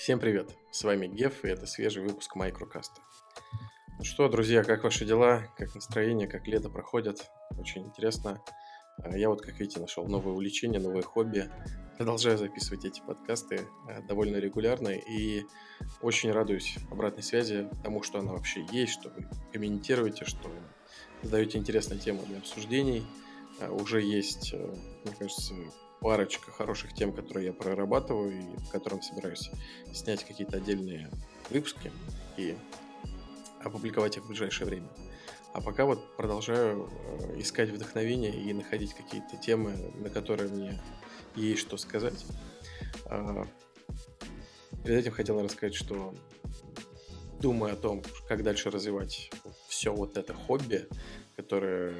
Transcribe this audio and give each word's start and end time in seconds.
Всем 0.00 0.18
привет! 0.18 0.56
С 0.70 0.82
вами 0.82 1.08
Геф, 1.08 1.44
и 1.44 1.48
это 1.48 1.66
свежий 1.66 2.02
выпуск 2.02 2.34
Майкрокаста. 2.34 3.02
Ну 3.98 4.02
что, 4.02 4.30
друзья, 4.30 4.64
как 4.64 4.82
ваши 4.82 5.04
дела? 5.04 5.42
Как 5.58 5.74
настроение? 5.74 6.26
Как 6.26 6.46
лето 6.46 6.70
проходит? 6.70 7.30
Очень 7.58 7.84
интересно. 7.84 8.42
А 9.04 9.14
я 9.14 9.28
вот, 9.28 9.42
как 9.42 9.60
видите, 9.60 9.78
нашел 9.78 10.06
новое 10.06 10.32
увлечение, 10.32 10.80
новое 10.80 11.02
хобби. 11.02 11.50
Продолжаю 11.98 12.38
записывать 12.38 12.86
эти 12.86 13.02
подкасты 13.02 13.68
э, 13.90 14.00
довольно 14.08 14.38
регулярно 14.38 14.88
и 14.88 15.44
очень 16.00 16.32
радуюсь 16.32 16.78
обратной 16.90 17.22
связи, 17.22 17.68
тому, 17.84 18.02
что 18.02 18.20
она 18.20 18.32
вообще 18.32 18.64
есть, 18.72 18.94
что 18.94 19.10
вы 19.10 19.28
комментируете, 19.52 20.24
что 20.24 20.50
задаете 21.22 21.58
интересные 21.58 22.00
темы 22.00 22.24
для 22.24 22.38
обсуждений. 22.38 23.04
Э, 23.60 23.68
уже 23.68 24.00
есть, 24.00 24.54
э, 24.54 24.74
мне 25.04 25.14
кажется, 25.18 25.52
парочка 26.00 26.50
хороших 26.50 26.94
тем, 26.94 27.12
которые 27.12 27.46
я 27.46 27.52
прорабатываю 27.52 28.32
и 28.32 28.56
в 28.56 28.68
котором 28.70 29.02
собираюсь 29.02 29.50
снять 29.92 30.24
какие-то 30.24 30.56
отдельные 30.56 31.10
выпуски 31.50 31.92
и 32.36 32.56
опубликовать 33.62 34.16
их 34.16 34.24
в 34.24 34.28
ближайшее 34.28 34.66
время. 34.66 34.88
А 35.52 35.60
пока 35.60 35.84
вот 35.84 36.16
продолжаю 36.16 36.88
э, 36.88 37.40
искать 37.40 37.70
вдохновение 37.70 38.32
и 38.32 38.52
находить 38.52 38.94
какие-то 38.94 39.36
темы, 39.36 39.74
на 39.96 40.08
которые 40.08 40.48
мне 40.48 40.80
есть 41.34 41.60
что 41.60 41.76
сказать. 41.76 42.24
А, 43.06 43.46
перед 44.84 45.00
этим 45.00 45.12
хотел 45.12 45.42
рассказать, 45.42 45.74
что 45.74 46.14
думаю 47.40 47.72
о 47.72 47.76
том, 47.76 48.02
как 48.28 48.42
дальше 48.42 48.70
развивать 48.70 49.30
все 49.68 49.92
вот 49.92 50.16
это 50.16 50.34
хобби, 50.34 50.86
которое 51.36 51.94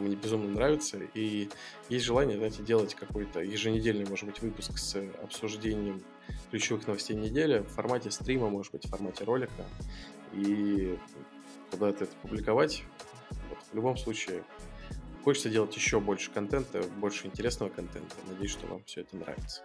мне 0.00 0.16
безумно 0.16 0.48
нравится, 0.48 0.98
и 1.14 1.48
есть 1.88 2.04
желание, 2.04 2.36
знаете, 2.36 2.62
делать 2.62 2.94
какой-то 2.94 3.40
еженедельный, 3.40 4.06
может 4.06 4.26
быть, 4.26 4.40
выпуск 4.40 4.78
с 4.78 4.96
обсуждением 5.22 6.02
ключевых 6.50 6.86
новостей 6.86 7.16
недели 7.16 7.60
в 7.60 7.68
формате 7.68 8.10
стрима, 8.10 8.48
может 8.48 8.72
быть, 8.72 8.86
в 8.86 8.88
формате 8.88 9.24
ролика, 9.24 9.64
и 10.34 10.98
куда-то 11.70 12.04
это 12.04 12.14
публиковать. 12.22 12.82
Вот, 13.48 13.58
в 13.70 13.74
любом 13.74 13.96
случае, 13.96 14.42
хочется 15.24 15.50
делать 15.50 15.74
еще 15.76 16.00
больше 16.00 16.30
контента, 16.30 16.82
больше 16.98 17.26
интересного 17.26 17.70
контента. 17.70 18.14
Надеюсь, 18.28 18.50
что 18.50 18.66
вам 18.66 18.82
все 18.84 19.02
это 19.02 19.16
нравится. 19.16 19.62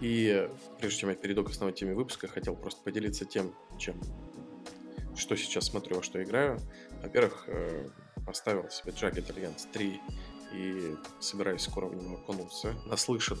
И 0.00 0.48
прежде 0.78 1.00
чем 1.00 1.08
я 1.10 1.14
перейду 1.14 1.44
к 1.44 1.50
основной 1.50 1.74
теме 1.74 1.94
выпуска, 1.94 2.28
хотел 2.28 2.54
просто 2.54 2.82
поделиться 2.82 3.24
тем, 3.24 3.52
чем 3.78 4.00
что 5.16 5.36
сейчас 5.36 5.66
смотрю, 5.66 6.02
что 6.02 6.22
играю. 6.22 6.58
Во-первых, 7.02 7.44
э, 7.48 7.88
поставил 8.28 8.68
себе 8.68 8.92
Jagged 8.92 9.34
Alliance 9.34 9.66
3 9.72 10.00
и 10.52 10.96
собираюсь 11.18 11.62
скоро 11.62 11.86
в 11.86 11.94
него 11.94 12.16
окунуться. 12.16 12.74
Наслышан 12.84 13.38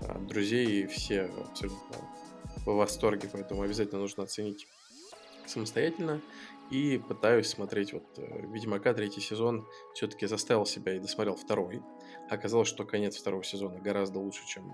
от 0.00 0.24
друзей, 0.28 0.84
и 0.84 0.86
все 0.86 1.22
абсолютно 1.22 1.96
в 2.64 2.76
восторге, 2.76 3.28
поэтому 3.32 3.62
обязательно 3.62 4.00
нужно 4.00 4.22
оценить 4.22 4.68
самостоятельно. 5.46 6.22
И 6.70 6.98
пытаюсь 6.98 7.48
смотреть 7.48 7.92
вот 7.92 8.04
э, 8.18 8.46
Ведьмака 8.46 8.94
третий 8.94 9.20
сезон. 9.20 9.66
Все-таки 9.94 10.26
заставил 10.26 10.66
себя 10.66 10.94
и 10.94 11.00
досмотрел 11.00 11.34
второй. 11.34 11.82
Оказалось, 12.30 12.68
что 12.68 12.84
конец 12.84 13.16
второго 13.16 13.42
сезона 13.42 13.80
гораздо 13.80 14.20
лучше, 14.20 14.46
чем 14.46 14.72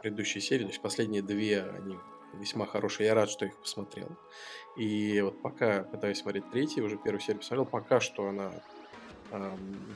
предыдущие 0.00 0.40
серии. 0.40 0.64
То 0.64 0.70
есть 0.70 0.82
последние 0.82 1.22
две, 1.22 1.62
они 1.62 1.96
весьма 2.34 2.66
хорошие. 2.66 3.06
Я 3.06 3.14
рад, 3.14 3.30
что 3.30 3.44
их 3.46 3.56
посмотрел. 3.58 4.08
И 4.76 5.20
вот 5.20 5.40
пока 5.42 5.84
пытаюсь 5.84 6.18
смотреть 6.18 6.50
третий, 6.50 6.80
уже 6.80 6.96
первую 6.96 7.20
серию 7.20 7.40
посмотрел, 7.40 7.66
пока 7.66 8.00
что 8.00 8.28
она 8.28 8.52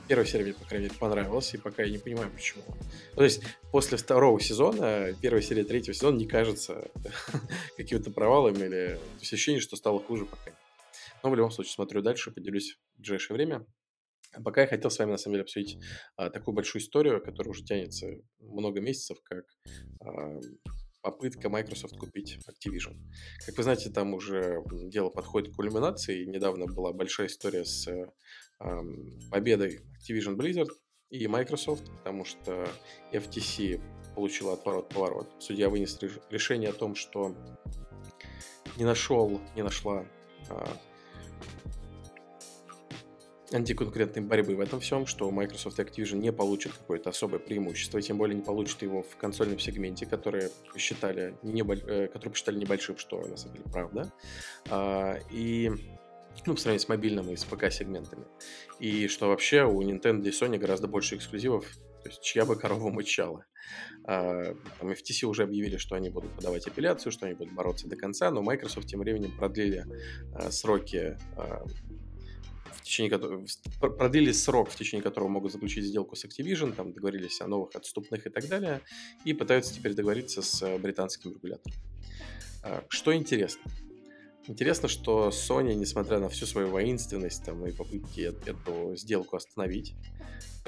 Первая 0.07 0.25
серия 0.25 0.45
мне, 0.45 0.53
по 0.53 0.65
крайней 0.65 0.87
мере, 0.87 0.97
понравилась, 0.99 1.53
и 1.53 1.57
пока 1.57 1.83
я 1.83 1.91
не 1.91 1.99
понимаю, 1.99 2.31
почему. 2.31 2.63
Ну, 2.67 3.17
то 3.17 3.23
есть, 3.23 3.43
после 3.71 3.97
второго 3.97 4.39
сезона, 4.39 5.13
первая 5.21 5.43
серия 5.43 5.63
третьего 5.63 5.93
сезона 5.93 6.17
не 6.17 6.25
кажется 6.25 6.89
каким-то 7.77 8.09
провалом 8.09 8.55
или... 8.55 8.99
Ощущение, 9.21 9.61
что 9.61 9.75
стало 9.75 9.99
хуже 9.99 10.25
пока. 10.25 10.51
Но 11.23 11.29
в 11.29 11.35
любом 11.35 11.51
случае, 11.51 11.73
смотрю 11.73 12.01
дальше, 12.01 12.31
поделюсь 12.31 12.79
в 12.95 13.01
ближайшее 13.01 13.35
время. 13.35 13.65
А 14.33 14.41
пока 14.41 14.61
я 14.61 14.67
хотел 14.67 14.89
с 14.89 14.97
вами, 14.97 15.11
на 15.11 15.17
самом 15.17 15.35
деле, 15.35 15.43
обсудить 15.43 15.77
а, 16.15 16.29
такую 16.29 16.55
большую 16.55 16.81
историю, 16.81 17.23
которая 17.23 17.51
уже 17.51 17.63
тянется 17.63 18.07
много 18.39 18.81
месяцев, 18.81 19.19
как 19.23 19.45
попытка 21.11 21.49
Microsoft 21.49 21.97
купить 21.97 22.37
Activision. 22.49 22.97
Как 23.45 23.55
вы 23.55 23.63
знаете, 23.63 23.89
там 23.89 24.13
уже 24.13 24.61
дело 24.89 25.09
подходит 25.09 25.53
к 25.53 25.55
кульминации. 25.55 26.25
Недавно 26.25 26.65
была 26.65 26.91
большая 26.91 27.27
история 27.27 27.63
с 27.63 27.87
э, 27.87 28.07
победой 29.31 29.79
Activision 29.97 30.35
Blizzard 30.35 30.69
и 31.09 31.25
Microsoft, 31.27 31.85
потому 31.97 32.25
что 32.25 32.67
FTC 33.13 33.81
получила 34.15 34.53
отворот-поворот. 34.53 35.29
Судья 35.39 35.69
вынес 35.69 35.97
решение 36.29 36.71
о 36.71 36.73
том, 36.73 36.95
что 36.95 37.33
не 38.75 38.83
нашел, 38.83 39.39
не 39.55 39.63
нашла 39.63 40.05
а, 40.49 40.77
антиконкурентной 43.51 44.23
борьбы 44.23 44.55
в 44.55 44.59
этом 44.59 44.79
всем, 44.79 45.05
что 45.05 45.29
Microsoft 45.31 45.79
и 45.79 45.83
Activision 45.83 46.17
не 46.17 46.31
получат 46.31 46.73
какое-то 46.73 47.09
особое 47.09 47.39
преимущество, 47.39 47.97
и 47.97 48.01
тем 48.01 48.17
более 48.17 48.35
не 48.35 48.43
получат 48.43 48.81
его 48.81 49.03
в 49.03 49.15
консольном 49.15 49.59
сегменте, 49.59 50.05
которые 50.05 50.49
посчитали, 50.73 51.35
небо... 51.43 51.75
Э, 51.75 52.07
которые 52.07 52.31
посчитали 52.31 52.57
небольшим, 52.57 52.97
что 52.97 53.25
на 53.25 53.37
самом 53.37 53.55
деле 53.55 53.65
правда. 53.71 54.13
А, 54.69 55.17
и 55.31 55.71
ну, 56.45 56.53
по 56.53 56.59
сравнению 56.59 56.85
с 56.85 56.89
мобильным 56.89 57.29
и 57.31 57.35
с 57.35 57.45
ПК-сегментами. 57.45 58.25
И 58.79 59.07
что 59.07 59.29
вообще 59.29 59.63
у 59.63 59.81
Nintendo 59.81 60.27
и 60.27 60.31
Sony 60.31 60.57
гораздо 60.57 60.87
больше 60.87 61.15
эксклюзивов, 61.15 61.65
то 62.03 62.09
есть 62.09 62.21
чья 62.21 62.45
бы 62.45 62.55
корова 62.55 62.89
мычала. 62.89 63.45
А, 64.05 64.53
там 64.79 64.89
FTC 64.89 65.25
уже 65.25 65.43
объявили, 65.43 65.77
что 65.77 65.95
они 65.95 66.09
будут 66.09 66.31
подавать 66.35 66.67
апелляцию, 66.67 67.11
что 67.11 67.25
они 67.25 67.35
будут 67.35 67.53
бороться 67.53 67.87
до 67.87 67.95
конца, 67.95 68.31
но 68.31 68.41
Microsoft 68.41 68.87
тем 68.87 69.01
временем 69.01 69.35
продлили 69.35 69.85
а, 70.33 70.51
сроки 70.51 71.17
а, 71.35 71.65
течение 72.87 73.09
которого 73.11 73.45
продлили 73.79 74.31
срок, 74.31 74.69
в 74.69 74.75
течение 74.75 75.03
которого 75.03 75.27
могут 75.29 75.51
заключить 75.51 75.85
сделку 75.85 76.15
с 76.15 76.25
Activision, 76.25 76.73
там 76.73 76.93
договорились 76.93 77.41
о 77.41 77.47
новых 77.47 77.75
отступных 77.75 78.25
и 78.25 78.29
так 78.29 78.47
далее, 78.47 78.81
и 79.25 79.33
пытаются 79.33 79.73
теперь 79.73 79.93
договориться 79.93 80.41
с 80.41 80.77
британским 80.79 81.31
регулятором. 81.33 81.77
Что 82.89 83.13
интересно, 83.13 83.61
Интересно, 84.47 84.87
что 84.87 85.29
Sony, 85.29 85.75
несмотря 85.75 86.19
на 86.19 86.29
всю 86.29 86.45
свою 86.45 86.69
воинственность 86.69 87.43
там, 87.43 87.65
и 87.65 87.71
попытки 87.71 88.21
эту 88.21 88.95
сделку 88.95 89.35
остановить, 89.35 89.93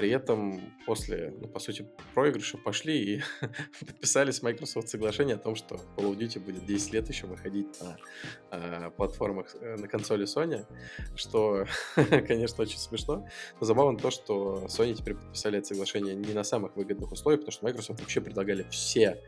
при 0.00 0.08
этом 0.10 0.62
после, 0.86 1.34
ну, 1.38 1.46
по 1.46 1.58
сути, 1.60 1.86
проигрыша 2.14 2.56
пошли 2.56 3.16
и 3.16 3.22
подписали 3.86 4.30
с 4.30 4.42
Microsoft 4.42 4.88
соглашение 4.88 5.36
о 5.36 5.38
том, 5.38 5.54
что 5.54 5.74
Call 5.96 6.10
of 6.10 6.16
Duty 6.16 6.40
будет 6.40 6.64
10 6.64 6.94
лет 6.94 7.08
еще 7.10 7.26
выходить 7.26 7.68
на 7.82 7.98
э, 8.50 8.90
платформах 8.96 9.54
на 9.60 9.86
консоли 9.88 10.24
Sony, 10.24 10.64
что, 11.16 11.66
конечно, 12.26 12.62
очень 12.62 12.78
смешно. 12.78 13.26
Но 13.60 13.66
забавно 13.66 13.98
то, 13.98 14.10
что 14.10 14.64
Sony 14.68 14.94
теперь 14.94 15.16
подписали 15.16 15.58
это 15.58 15.68
соглашение 15.68 16.14
не 16.14 16.32
на 16.32 16.44
самых 16.44 16.76
выгодных 16.76 17.12
условиях, 17.12 17.40
потому 17.40 17.52
что 17.52 17.64
Microsoft 17.66 18.00
вообще 18.00 18.22
предлагали 18.22 18.66
все 18.70 19.22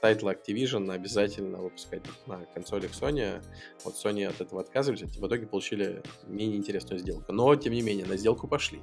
тайтлы 0.00 0.32
Activision 0.32 0.92
обязательно 0.92 1.58
выпускать 1.58 2.02
на 2.26 2.44
консолях 2.54 2.92
Sony. 2.92 3.42
Вот 3.84 3.94
Sony 3.94 4.24
от 4.26 4.40
этого 4.40 4.60
отказывались, 4.60 5.02
и 5.02 5.20
в 5.20 5.26
итоге 5.26 5.46
получили 5.46 6.02
менее 6.26 6.56
интересную 6.58 6.98
сделку. 6.98 7.32
Но, 7.32 7.54
тем 7.56 7.72
не 7.72 7.82
менее, 7.82 8.06
на 8.06 8.16
сделку 8.16 8.48
пошли. 8.48 8.80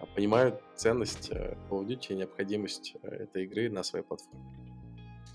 А 0.00 0.06
понимают 0.06 0.60
ценность 0.76 1.30
э, 1.30 1.56
Call 1.70 1.82
of 1.82 1.86
Duty 1.86 2.08
и 2.10 2.14
необходимость 2.14 2.96
э, 3.02 3.08
этой 3.08 3.44
игры 3.44 3.70
на 3.70 3.82
своей 3.82 4.04
платформе. 4.04 4.44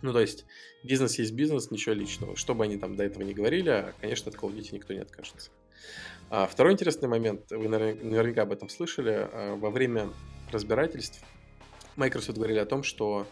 Ну, 0.01 0.13
то 0.13 0.19
есть, 0.19 0.45
бизнес 0.83 1.17
есть 1.17 1.33
бизнес, 1.33 1.71
ничего 1.71 1.95
личного. 1.95 2.35
Что 2.35 2.53
бы 2.53 2.63
они 2.63 2.77
там 2.77 2.95
до 2.95 3.03
этого 3.03 3.23
не 3.23 3.33
говорили, 3.33 3.69
а, 3.69 3.93
конечно, 3.99 4.31
от 4.31 4.37
Call 4.37 4.49
of 4.49 4.55
Duty 4.55 4.69
никто 4.73 4.93
не 4.93 4.99
откажется. 4.99 5.51
А 6.29 6.45
второй 6.45 6.73
интересный 6.73 7.09
момент, 7.09 7.49
вы 7.49 7.67
наверняка 7.67 8.43
об 8.43 8.51
этом 8.51 8.69
слышали, 8.69 9.27
а, 9.31 9.55
во 9.55 9.71
время 9.71 10.09
разбирательств 10.51 11.23
Microsoft 11.95 12.37
говорили 12.37 12.59
о 12.59 12.65
том, 12.65 12.83
что 12.83 13.27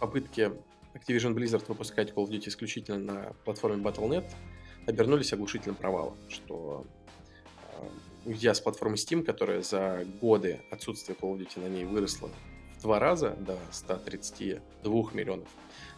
попытки 0.00 0.52
Activision 0.94 1.34
Blizzard 1.34 1.64
выпускать 1.68 2.10
Call 2.10 2.26
of 2.26 2.30
Duty 2.30 2.48
исключительно 2.48 2.98
на 2.98 3.32
платформе 3.44 3.82
Battle.net 3.82 4.30
обернулись 4.86 5.32
оглушительным 5.32 5.76
провалом, 5.76 6.16
что 6.28 6.86
уйдя 8.24 8.52
а, 8.52 8.54
с 8.54 8.60
платформы 8.60 8.94
Steam, 8.96 9.22
которая 9.22 9.62
за 9.62 10.06
годы 10.20 10.60
отсутствия 10.70 11.14
Call 11.14 11.36
of 11.36 11.38
Duty 11.38 11.62
на 11.62 11.68
ней 11.68 11.84
выросла 11.84 12.30
в 12.78 12.82
два 12.82 12.98
раза 12.98 13.30
до 13.30 13.58
132 13.72 14.92
миллионов 15.12 15.48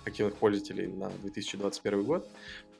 активных 0.05 0.37
пользователей 0.37 0.87
на 0.87 1.11
2021 1.11 2.05
год, 2.05 2.29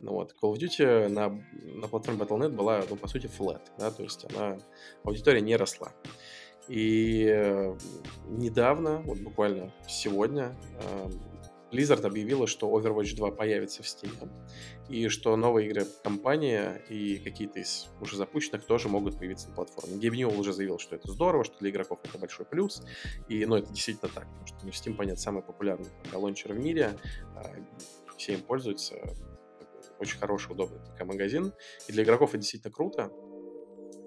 ну 0.01 0.13
вот, 0.13 0.35
Call 0.41 0.55
of 0.55 0.59
Duty 0.59 1.09
на, 1.09 1.43
на 1.63 1.89
платформе 1.89 2.21
Battle.net 2.21 2.51
была, 2.51 2.85
ну, 2.89 2.97
по 2.97 3.09
сути, 3.09 3.27
flat, 3.27 3.63
да, 3.79 3.91
то 3.91 4.03
есть 4.03 4.25
она, 4.33 4.59
аудитория 5.05 5.41
не 5.41 5.57
росла. 5.57 5.93
И 6.69 7.27
э, 7.29 7.77
недавно, 8.29 8.99
вот 8.99 9.19
буквально 9.19 9.73
сегодня, 9.89 10.57
Blizzard 11.73 12.07
объявила, 12.07 12.47
что 12.47 12.69
Overwatch 12.69 13.17
2 13.17 13.31
появится 13.33 13.83
в 13.83 13.87
Steam, 13.87 14.31
и 14.89 15.09
что 15.09 15.37
новые 15.37 15.69
игры 15.69 15.87
компания 16.05 16.83
и 16.89 17.19
какие-то 17.19 17.59
из 17.59 17.89
уже 18.01 18.17
запущенных 18.17 18.65
тоже 18.65 18.89
могут 18.89 19.19
появиться 19.19 19.49
на 19.49 19.55
платформе. 19.57 19.97
Гейб 19.97 20.15
Ньюэлл 20.15 20.39
уже 20.39 20.53
заявил, 20.53 20.79
что 20.79 20.95
это 20.95 21.11
здорово, 21.11 21.45
что 21.45 21.59
для 21.59 21.71
игроков 21.71 21.99
это 22.05 22.19
большой 22.19 22.47
плюс, 22.47 22.83
и 23.29 23.45
ну, 23.47 23.57
это 23.57 23.73
действительно 23.73 24.11
так, 24.13 24.27
потому 24.27 24.73
что 24.73 24.91
Steam, 24.91 24.95
понятно, 24.95 25.21
самый 25.21 25.43
популярный 25.43 25.89
лончер 26.13 26.53
в 26.53 26.59
мире, 26.59 26.99
а, 27.35 27.45
все 28.17 28.35
им 28.35 28.43
пользуются, 28.43 28.97
очень 29.99 30.19
хороший, 30.19 30.53
удобный 30.53 30.79
магазин, 31.05 31.53
и 31.89 31.93
для 31.93 32.05
игроков 32.05 32.31
это 32.31 32.39
действительно 32.39 32.73
круто, 32.73 33.11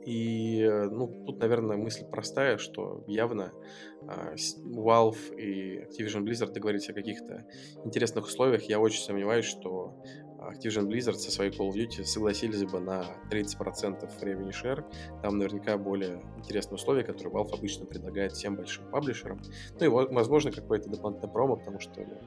и, 0.09 0.67
ну, 0.67 1.23
тут, 1.27 1.39
наверное, 1.39 1.77
мысль 1.77 2.03
простая, 2.03 2.57
что 2.57 3.03
явно 3.05 3.53
э, 4.01 4.35
Valve 4.65 5.35
и 5.35 5.83
Activision 5.83 6.23
Blizzard 6.23 6.51
договорились 6.51 6.89
о 6.89 6.93
каких-то 6.93 7.45
интересных 7.85 8.25
условиях. 8.25 8.63
Я 8.63 8.79
очень 8.79 9.03
сомневаюсь, 9.03 9.45
что 9.45 10.01
Activision 10.39 10.87
Blizzard 10.87 11.13
со 11.13 11.29
своей 11.29 11.51
Call 11.51 11.69
of 11.69 11.75
Duty 11.75 12.05
согласились 12.05 12.63
бы 12.63 12.79
на 12.79 13.05
30% 13.29 14.09
revenue 14.19 14.49
share. 14.49 14.83
Там 15.21 15.37
наверняка 15.37 15.77
более 15.77 16.23
интересные 16.37 16.77
условия, 16.77 17.03
которые 17.03 17.31
Valve 17.31 17.53
обычно 17.53 17.85
предлагает 17.85 18.31
всем 18.31 18.55
большим 18.55 18.89
паблишерам. 18.89 19.39
Ну 19.79 19.85
и, 19.85 19.89
возможно, 19.89 20.51
какое-то 20.51 20.89
дополнительное 20.89 21.31
промо, 21.31 21.55
потому 21.55 21.79
что 21.79 22.01
ну, 22.01 22.19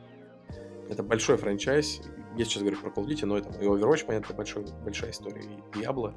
это 0.89 1.03
большой 1.03 1.37
франчайз. 1.37 2.01
Я 2.37 2.45
сейчас 2.45 2.63
говорю 2.63 2.79
про 2.79 2.91
Call 2.91 3.05
of 3.05 3.09
Duty, 3.09 3.27
но 3.27 3.39
это 3.39 3.51
и 3.61 3.67
Overwatch, 3.67 4.07
понятно, 4.07 4.35
большой, 4.35 4.65
большая 4.83 5.11
история, 5.11 5.43
и 5.43 5.79
Diablo, 5.79 6.15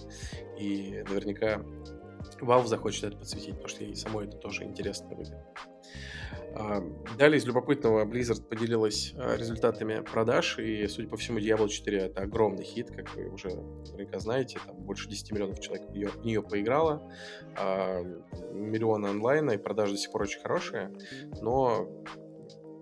и 0.58 1.04
наверняка 1.10 1.62
Valve 2.42 2.68
захочет 2.68 3.04
это 3.06 3.18
подсветить, 3.18 3.52
потому 3.52 3.68
что 3.68 3.84
ей 3.84 3.96
самой 3.96 4.28
это 4.28 4.38
тоже 4.38 4.64
интересно 4.64 5.10
выглядит. 5.10 5.38
А, 6.58 6.82
далее 7.18 7.38
из 7.38 7.46
любопытного 7.46 8.06
Blizzard 8.06 8.42
поделилась 8.44 9.14
а, 9.18 9.36
результатами 9.36 10.02
продаж, 10.02 10.58
и, 10.58 10.88
судя 10.88 11.10
по 11.10 11.18
всему, 11.18 11.40
Diablo 11.40 11.68
4 11.68 11.98
это 11.98 12.22
огромный 12.22 12.64
хит, 12.64 12.92
как 12.92 13.14
вы 13.16 13.28
уже 13.28 13.50
наверняка 13.50 14.20
знаете, 14.20 14.60
там 14.66 14.76
больше 14.78 15.10
10 15.10 15.32
миллионов 15.34 15.60
человек 15.60 15.90
в 15.90 15.92
нее, 15.92 16.08
в 16.08 16.26
нее 16.26 16.42
поиграло, 16.42 17.12
а, 17.58 18.02
миллионы 18.54 19.08
онлайна, 19.08 19.52
и 19.52 19.58
продажи 19.58 19.94
до 19.94 19.98
сих 19.98 20.12
пор 20.12 20.24
очень 20.24 20.40
хорошие, 20.40 20.94
но 21.42 21.90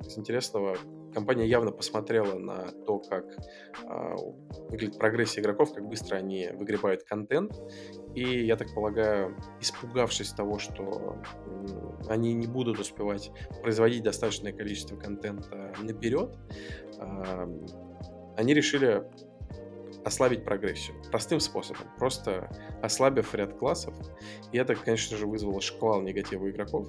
из 0.05 0.17
интересного 0.17 0.77
компания 1.13 1.47
явно 1.47 1.71
посмотрела 1.71 2.37
на 2.37 2.71
то, 2.85 2.99
как 2.99 3.25
э, 3.25 4.15
выглядит 4.69 4.97
прогрессия 4.97 5.41
игроков, 5.41 5.73
как 5.73 5.87
быстро 5.87 6.17
они 6.17 6.49
выгребают 6.53 7.03
контент. 7.03 7.53
И, 8.15 8.45
я 8.45 8.55
так 8.55 8.73
полагаю, 8.73 9.37
испугавшись 9.61 10.31
того, 10.31 10.59
что 10.59 11.17
э, 11.45 12.09
они 12.09 12.33
не 12.33 12.47
будут 12.47 12.79
успевать 12.79 13.31
производить 13.61 14.03
достаточное 14.03 14.53
количество 14.53 14.97
контента 14.97 15.73
наперед, 15.81 16.35
э, 16.99 17.47
они 18.35 18.53
решили 18.53 19.03
ослабить 20.05 20.43
прогрессию. 20.43 20.97
Простым 21.11 21.39
способом. 21.39 21.87
Просто 21.97 22.49
ослабив 22.81 23.33
ряд 23.35 23.57
классов. 23.57 23.95
И 24.51 24.57
это, 24.57 24.75
конечно 24.75 25.17
же, 25.17 25.27
вызвало 25.27 25.61
шквал 25.61 26.01
негатива 26.01 26.49
игроков. 26.49 26.87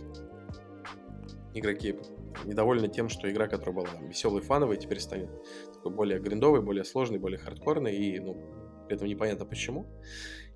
Игроки 1.55 1.97
недовольны 2.45 2.89
тем, 2.89 3.09
что 3.09 3.31
игра, 3.31 3.47
которая 3.47 3.75
была 3.75 3.89
веселой, 4.09 4.43
фановой, 4.43 4.77
теперь 4.77 5.01
станет 5.01 5.31
такой 5.73 5.93
более 5.93 6.19
гриндовой, 6.21 6.63
более 6.63 6.85
сложной, 6.85 7.19
более 7.19 7.39
хардкорной, 7.39 7.95
и 7.95 8.21
ну, 8.21 8.35
при 8.87 8.97
этом 8.97 9.09
непонятно 9.09 9.47
почему. 9.47 9.87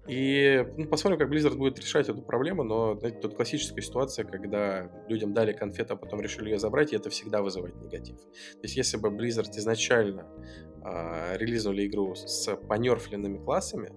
И 0.09 0.67
ну, 0.79 0.87
посмотрим, 0.87 1.19
как 1.19 1.31
Blizzard 1.31 1.57
будет 1.57 1.79
решать 1.79 2.09
эту 2.09 2.23
проблему, 2.23 2.65
но 2.65 2.97
знаете, 2.99 3.19
тут 3.21 3.37
классическая 3.37 3.83
ситуация, 3.83 4.25
когда 4.25 4.91
людям 5.07 5.35
дали 5.35 5.53
конфету, 5.53 5.95
а 5.95 5.97
потом 5.97 6.23
решили 6.23 6.49
ее 6.49 6.59
забрать, 6.59 6.95
и 6.95 6.97
это 6.97 7.11
всегда 7.11 7.43
вызывает 7.43 7.77
негатив. 7.77 8.17
То 8.17 8.63
есть 8.63 8.77
если 8.77 8.97
бы 8.97 9.11
Blizzard 9.11 9.51
изначально 9.57 10.27
э, 10.83 11.37
релизнули 11.37 11.87
игру 11.87 12.15
с 12.15 12.57
понерфленными 12.57 13.37
классами, 13.37 13.93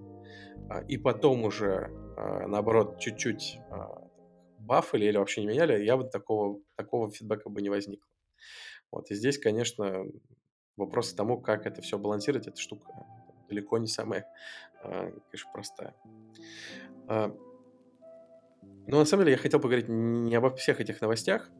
э, 0.70 0.84
и 0.86 0.98
потом 0.98 1.44
уже, 1.44 1.90
э, 2.18 2.46
наоборот, 2.46 2.98
чуть-чуть 2.98 3.58
э, 3.70 4.01
бафали 4.62 5.06
или 5.06 5.16
вообще 5.16 5.40
не 5.40 5.46
меняли, 5.46 5.84
я 5.84 5.96
бы 5.96 6.04
такого, 6.04 6.60
такого 6.76 7.10
фидбэка 7.10 7.48
бы 7.48 7.62
не 7.62 7.70
возникло. 7.70 8.08
Вот, 8.90 9.10
и 9.10 9.14
здесь, 9.14 9.38
конечно, 9.38 10.04
вопрос 10.76 11.12
к 11.12 11.16
тому, 11.16 11.40
как 11.40 11.66
это 11.66 11.82
все 11.82 11.98
балансировать, 11.98 12.46
эта 12.46 12.60
штука 12.60 12.92
далеко 13.48 13.78
не 13.78 13.86
самая, 13.86 14.26
а, 14.82 15.10
конечно, 15.30 15.50
простая. 15.52 15.94
А, 17.08 17.34
но 18.86 18.98
на 18.98 19.04
самом 19.04 19.24
деле 19.24 19.36
я 19.36 19.42
хотел 19.42 19.60
поговорить 19.60 19.88
не 19.88 20.34
обо 20.34 20.54
всех 20.54 20.80
этих 20.80 21.00
новостях, 21.00 21.50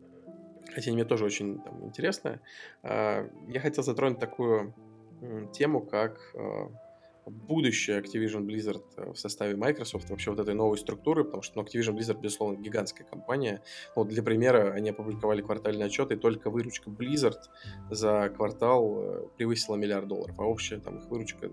хотя 0.75 0.91
они 0.91 0.97
мне 0.97 1.05
тоже 1.05 1.25
очень 1.25 1.61
там, 1.63 1.85
интересны. 1.85 2.41
А, 2.83 3.29
я 3.49 3.61
хотел 3.61 3.85
затронуть 3.85 4.19
такую 4.19 4.75
тему, 5.53 5.81
как 5.81 6.19
будущее 7.27 8.01
Activision 8.01 8.45
Blizzard 8.45 8.85
э, 8.97 9.13
в 9.13 9.17
составе 9.17 9.57
Microsoft, 9.57 10.11
вообще 10.11 10.31
вот 10.31 10.41
этой 10.41 10.55
новой 10.55 10.79
структуры, 10.79 11.25
потому 11.25 11.43
что 11.43 11.59
ну, 11.59 11.65
Activision 11.65 11.97
Blizzard, 11.97 12.21
безусловно, 12.21 12.57
гигантская 12.57 13.07
компания. 13.07 13.63
Вот 13.95 14.09
для 14.09 14.23
примера, 14.23 14.73
они 14.73 14.91
опубликовали 14.91 15.43
квартальный 15.43 15.87
отчет, 15.87 16.11
и 16.11 16.17
только 16.17 16.51
выручка 16.51 16.91
Blizzard 16.91 17.41
за 17.91 18.29
квартал 18.35 19.03
э, 19.03 19.27
превысила 19.37 19.77
миллиард 19.77 20.09
долларов, 20.09 20.35
а 20.39 20.45
общая 20.45 20.79
там 20.79 20.99
их 20.99 21.09
выручка 21.09 21.51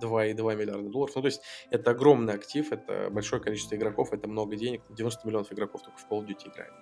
2,2 0.00 0.56
миллиарда 0.56 0.88
долларов. 0.88 1.14
Ну, 1.14 1.22
то 1.22 1.28
есть 1.28 1.42
это 1.70 1.92
огромный 1.92 2.34
актив, 2.34 2.72
это 2.72 3.08
большое 3.10 3.40
количество 3.40 3.74
игроков, 3.76 4.12
это 4.12 4.28
много 4.28 4.56
денег, 4.56 4.82
90 4.90 5.26
миллионов 5.26 5.52
игроков 5.52 5.82
только 5.82 5.98
в 5.98 6.10
Call 6.10 6.20
of 6.20 6.26
Duty 6.26 6.52
играет. 6.52 6.72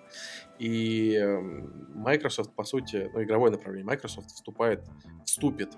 И 0.59 1.15
эм, 1.15 1.93
Microsoft, 1.95 2.53
по 2.55 2.63
сути, 2.63 3.09
ну, 3.13 3.23
игровое 3.23 3.51
направление 3.51 3.85
Microsoft 3.85 4.29
вступает, 4.31 4.83
вступит 5.25 5.69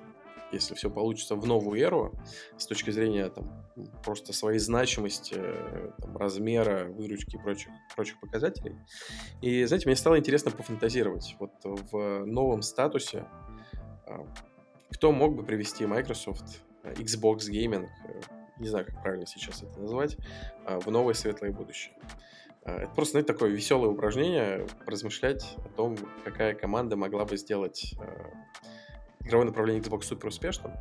если 0.54 0.76
все 0.76 0.90
получится 0.90 1.36
в 1.36 1.46
новую 1.46 1.80
эру, 1.80 2.14
с 2.58 2.66
точки 2.66 2.92
зрения 2.92 3.30
там, 3.30 3.66
просто 4.04 4.34
своей 4.34 4.60
значимости, 4.60 5.36
там, 6.00 6.18
размера, 6.18 6.86
выручки 6.86 7.36
и 7.36 7.40
прочих, 7.40 7.72
прочих 7.96 8.20
показателей. 8.20 8.76
И, 9.42 9.64
знаете, 9.66 9.88
мне 9.88 9.96
стало 9.96 10.18
интересно 10.20 10.52
пофантазировать. 10.52 11.36
Вот 11.40 11.52
в 11.64 12.26
новом 12.26 12.62
статусе 12.62 13.26
а, 14.06 14.26
кто 14.92 15.12
мог 15.12 15.36
бы 15.36 15.44
привести 15.44 15.86
Microsoft, 15.86 16.62
э, 16.84 16.94
Xbox 16.94 17.50
Gaming, 17.52 17.88
э, 18.06 18.22
не 18.60 18.68
знаю, 18.68 18.86
как 18.86 19.02
правильно 19.02 19.26
сейчас 19.26 19.64
это 19.64 19.80
назвать, 19.80 20.18
в 20.66 20.92
новое 20.92 21.16
светлое 21.16 21.52
будущее. 21.52 21.96
Это 22.62 22.92
просто, 22.96 23.14
знаете, 23.14 23.34
такое 23.34 23.50
веселое 23.50 23.90
упражнение, 23.90 24.68
размышлять 24.86 25.58
о 25.58 25.70
том, 25.70 25.98
какая 26.24 26.54
команда 26.54 26.96
могла 26.96 27.26
бы 27.26 27.36
сделать 27.36 27.96
игровое 29.26 29.48
направление 29.48 29.82
Xbox 29.84 30.04
супер 30.04 30.28
успешным. 30.28 30.74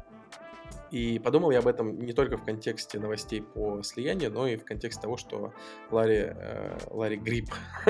И 0.92 1.18
подумал 1.18 1.50
я 1.50 1.60
об 1.60 1.66
этом 1.66 1.98
не 2.04 2.12
только 2.12 2.36
в 2.36 2.44
контексте 2.44 2.98
новостей 2.98 3.40
по 3.40 3.82
слиянию, 3.82 4.30
но 4.30 4.46
и 4.46 4.56
в 4.56 4.64
контексте 4.64 5.00
того, 5.00 5.16
что 5.16 5.54
Ларри, 5.90 6.24
э, 6.26 6.78
Ларри 6.90 7.16
Хриб, 7.16 7.48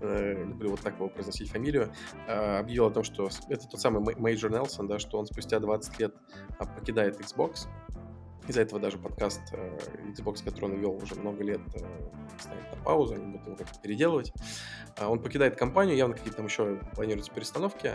э, 0.00 0.44
люблю 0.44 0.70
вот 0.70 0.80
так 0.80 0.96
его 0.96 1.08
произносить 1.08 1.50
фамилию, 1.50 1.92
э, 2.26 2.58
объявил 2.58 2.86
о 2.86 2.90
том, 2.90 3.04
что 3.04 3.28
это 3.48 3.68
тот 3.68 3.80
самый 3.80 4.16
Major 4.16 4.50
Nelson, 4.50 4.88
да, 4.88 4.98
что 4.98 5.16
он 5.16 5.26
спустя 5.26 5.60
20 5.60 6.00
лет 6.00 6.12
а, 6.58 6.66
покидает 6.66 7.20
Xbox, 7.20 7.68
из-за 8.48 8.62
этого 8.62 8.80
даже 8.80 8.98
подкаст 8.98 9.40
э, 9.52 9.78
Xbox, 10.12 10.44
который 10.44 10.66
он 10.66 10.78
вел 10.78 10.94
уже 10.94 11.14
много 11.14 11.42
лет, 11.42 11.60
э, 11.74 11.78
ставит 12.38 12.70
на 12.70 12.82
паузу, 12.84 13.14
они 13.14 13.26
будут 13.26 13.46
его 13.46 13.56
как-то 13.56 13.78
переделывать. 13.80 14.32
Э, 14.98 15.06
он 15.06 15.20
покидает 15.22 15.56
компанию, 15.56 15.96
явно 15.96 16.14
какие-то 16.14 16.38
там 16.38 16.46
еще 16.46 16.80
планируются 16.94 17.32
перестановки. 17.32 17.92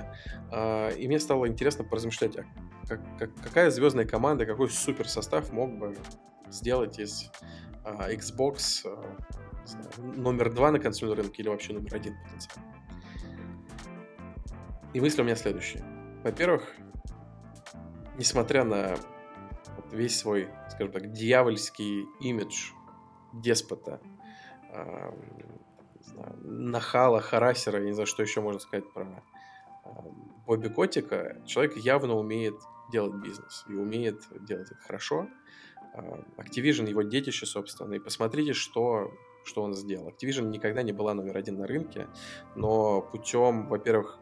Э, 0.51 0.95
и 0.95 1.07
мне 1.07 1.19
стало 1.19 1.47
интересно 1.47 1.83
поразмышлять, 1.83 2.37
а 2.37 2.45
как, 2.87 2.99
как, 3.17 3.29
какая 3.43 3.69
звездная 3.69 4.05
команда, 4.05 4.45
какой 4.45 4.69
супер 4.69 5.07
состав 5.07 5.51
мог 5.51 5.77
бы 5.77 5.95
сделать 6.49 6.99
из 6.99 7.29
э, 7.85 8.15
Xbox 8.15 8.85
э, 8.85 10.09
номер 10.15 10.51
два 10.51 10.71
на 10.71 10.79
консольном 10.79 11.17
рынке 11.17 11.43
или 11.43 11.49
вообще 11.49 11.73
номер 11.73 11.93
один 11.93 12.15
потенциально. 12.23 12.73
И 14.93 14.99
мысли 14.99 15.21
у 15.21 15.23
меня 15.23 15.35
следующие. 15.35 15.83
Во-первых, 16.23 16.73
несмотря 18.17 18.63
на 18.63 18.95
весь 19.91 20.17
свой, 20.17 20.50
скажем 20.69 20.91
так, 20.91 21.12
дьявольский 21.12 22.05
имидж 22.19 22.72
деспота, 23.34 24.00
э, 24.72 25.12
знаю, 26.01 26.36
нахала, 26.41 27.22
харасера, 27.22 27.79
не 27.84 27.93
знаю, 27.93 28.08
что 28.08 28.24
еще 28.24 28.41
можно 28.41 28.60
сказать 28.60 28.91
про 28.91 29.24
э, 29.86 29.89
Бобби 30.46 30.69
Котика, 30.69 31.41
человек 31.46 31.77
явно 31.77 32.15
умеет 32.15 32.55
делать 32.91 33.15
бизнес 33.15 33.65
и 33.69 33.74
умеет 33.74 34.22
делать 34.46 34.72
это 34.72 34.81
хорошо. 34.81 35.27
Activision 36.38 36.88
его 36.88 37.01
детище, 37.01 37.46
собственно, 37.46 37.96
и 37.96 38.00
посмотрите, 38.00 38.53
что, 38.53 39.12
что 39.43 39.63
он 39.63 39.74
сделал. 39.74 40.10
Activision 40.10 40.50
никогда 40.50 40.84
не 40.84 40.91
была 40.91 41.13
номер 41.13 41.38
один 41.38 41.58
на 41.58 41.67
рынке, 41.67 42.08
но 42.55 43.01
путем, 43.01 43.67
во-первых, 43.67 44.19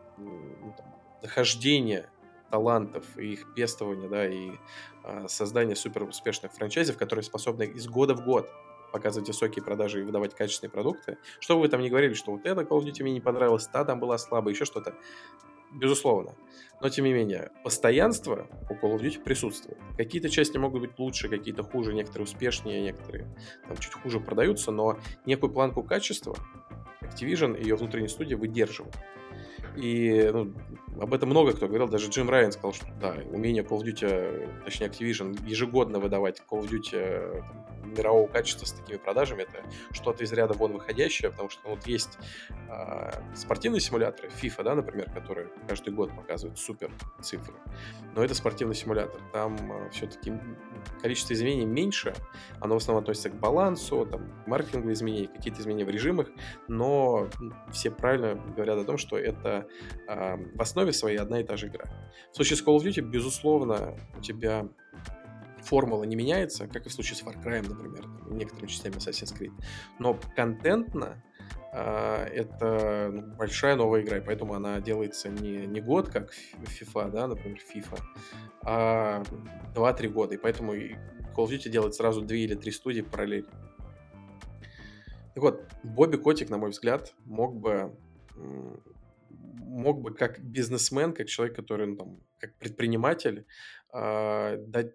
дохождения 1.22 2.10
талантов 2.50 3.06
и 3.18 3.34
их 3.34 3.54
пестования, 3.54 4.10
да, 4.10 4.28
и 4.28 4.52
э, 5.04 5.28
создания 5.28 5.76
супер 5.76 6.04
успешных 6.04 6.54
франчайзов, 6.54 6.98
которые 6.98 7.24
способны 7.24 7.64
из 7.64 7.88
года 7.88 8.14
в 8.14 8.24
год 8.24 8.50
показывать 8.92 9.28
высокие 9.28 9.64
продажи 9.64 10.00
и 10.00 10.04
выдавать 10.04 10.34
качественные 10.34 10.72
продукты. 10.72 11.18
Что 11.40 11.56
бы 11.56 11.62
вы 11.62 11.68
там 11.68 11.82
ни 11.82 11.90
говорили, 11.90 12.14
что 12.14 12.32
вот 12.32 12.46
это 12.46 12.62
Call 12.62 12.80
of 12.80 12.86
Duty 12.86 13.04
мне 13.04 13.14
не 13.14 13.22
понравилось, 13.22 13.68
та 13.68 13.84
там 13.84 14.00
была 14.00 14.18
слабая, 14.18 14.54
еще 14.54 14.66
что-то. 14.66 14.96
Безусловно. 15.74 16.36
Но, 16.80 16.90
тем 16.90 17.06
не 17.06 17.14
менее, 17.14 17.52
постоянство 17.64 18.48
у 18.70 18.74
Call 18.74 18.96
of 18.96 19.02
Duty 19.02 19.22
присутствует. 19.22 19.78
Какие-то 19.98 20.30
части 20.30 20.58
могут 20.58 20.82
быть 20.82 20.98
лучше, 20.98 21.28
какие-то 21.28 21.64
хуже, 21.64 21.94
некоторые 21.94 22.24
успешнее, 22.24 22.82
некоторые 22.82 23.36
там, 23.68 23.76
чуть 23.78 23.94
хуже 23.94 24.20
продаются, 24.20 24.72
но 24.72 24.98
некую 25.26 25.52
планку 25.52 25.84
качества 25.84 26.36
Activision 27.02 27.58
и 27.60 27.64
ее 27.64 27.76
внутренние 27.76 28.10
студии 28.10 28.36
выдерживают. 28.36 28.96
И 29.76 30.30
ну, 30.32 30.54
об 31.00 31.14
этом 31.14 31.30
много 31.30 31.54
кто 31.54 31.68
говорил, 31.68 31.88
даже 31.88 32.10
Джим 32.10 32.30
Райан 32.30 32.52
сказал, 32.52 32.74
что 32.74 32.88
да, 33.00 33.16
умение 33.32 33.64
Call 33.64 33.82
of 33.82 33.84
Duty, 33.84 34.64
точнее 34.64 34.88
Activision, 34.88 35.38
ежегодно 35.48 36.00
выдавать 36.00 36.42
Call 36.50 36.62
of 36.62 36.70
Duty 36.70 36.90
э, 36.94 37.42
там, 37.88 37.94
мирового 37.94 38.28
качества 38.28 38.66
с 38.66 38.72
такими 38.72 38.98
продажами, 38.98 39.44
это 39.44 39.64
что-то 39.92 40.24
из 40.24 40.32
ряда 40.34 40.54
вон 40.54 40.74
выходящее, 40.74 41.32
потому 41.32 41.50
что 41.50 41.62
ну, 41.64 41.76
вот 41.76 41.88
есть 41.88 42.18
э, 42.70 43.36
спортивные 43.36 43.82
симуляторы, 43.82 44.30
FIFA, 44.30 44.64
да, 44.64 44.76
например, 44.76 45.12
которые 45.12 45.48
каждый 45.68 45.94
год 45.94 46.16
показывают 46.16 46.60
супер 46.60 46.92
цифры, 47.22 47.56
но 48.16 48.24
это 48.24 48.34
спортивный 48.34 48.76
симулятор, 48.76 49.20
там 49.34 49.58
э, 49.72 49.90
все-таки 49.92 50.34
количество 51.02 51.34
изменений 51.34 51.66
меньше, 51.66 52.14
оно 52.60 52.76
в 52.76 52.78
основном 52.78 53.04
относится 53.04 53.30
к 53.30 53.36
балансу, 53.36 54.06
там, 54.06 54.22
маркетинговые 54.46 54.94
изменения, 54.94 55.28
какие-то 55.28 55.62
изменения 55.62 55.86
в 55.86 55.90
режимах, 55.90 56.28
но 56.68 57.30
все 57.72 57.92
правильно 57.92 58.36
говорят 58.56 58.78
о 58.78 58.84
том, 58.84 58.98
что 58.98 59.18
это 59.18 59.57
в 60.08 60.62
основе 60.62 60.94
своей 60.94 61.18
одна 61.18 61.40
и 61.40 61.44
та 61.44 61.58
же 61.58 61.68
игра. 61.68 61.86
В 62.32 62.36
случае 62.36 62.58
с 62.58 62.64
Call 62.64 62.78
of 62.78 62.84
Duty, 62.84 63.02
безусловно, 63.02 63.96
у 64.18 64.22
тебя 64.22 64.68
формула 65.68 66.04
не 66.04 66.16
меняется, 66.16 66.68
как 66.68 66.86
и 66.86 66.90
в 66.90 66.94
случае 66.94 67.16
с 67.16 67.24
Far 67.24 67.36
Cry, 67.44 67.68
например, 67.68 68.08
некоторыми 68.30 68.70
частями 68.70 68.96
Assassin's 68.96 69.38
Creed. 69.38 69.52
Но 70.00 70.18
контентно 70.36 71.22
э, 71.74 72.28
это 72.34 73.10
ну, 73.12 73.36
большая 73.36 73.76
новая 73.76 74.02
игра, 74.02 74.18
и 74.18 74.22
поэтому 74.22 74.54
она 74.54 74.80
делается 74.80 75.30
не, 75.30 75.68
не 75.68 75.82
год, 75.82 76.10
как 76.10 76.32
FIFA, 76.64 77.12
да, 77.12 77.28
например, 77.28 77.60
FIFA, 77.74 78.00
а 78.64 79.24
2-3 79.76 80.08
года. 80.10 80.36
И 80.36 80.38
поэтому 80.38 80.74
Call 80.74 80.96
of 81.36 81.50
Duty 81.50 81.70
делает 81.70 81.96
сразу 81.96 82.22
две 82.22 82.44
или 82.44 82.56
три 82.56 82.72
студии 82.72 83.02
параллельно. 83.02 83.52
Так 85.34 85.44
вот, 85.44 85.62
Бобби 85.84 86.18
Котик, 86.18 86.50
на 86.50 86.58
мой 86.58 86.72
взгляд, 86.72 87.14
мог 87.26 87.56
бы 87.56 87.96
мог 89.68 90.02
бы 90.02 90.14
как 90.14 90.40
бизнесмен, 90.44 91.14
как 91.14 91.28
человек, 91.28 91.56
который, 91.56 91.88
ну, 91.88 91.96
там, 91.96 92.20
как 92.40 92.58
предприниматель, 92.58 93.46
э, 93.94 94.58
дать, 94.58 94.94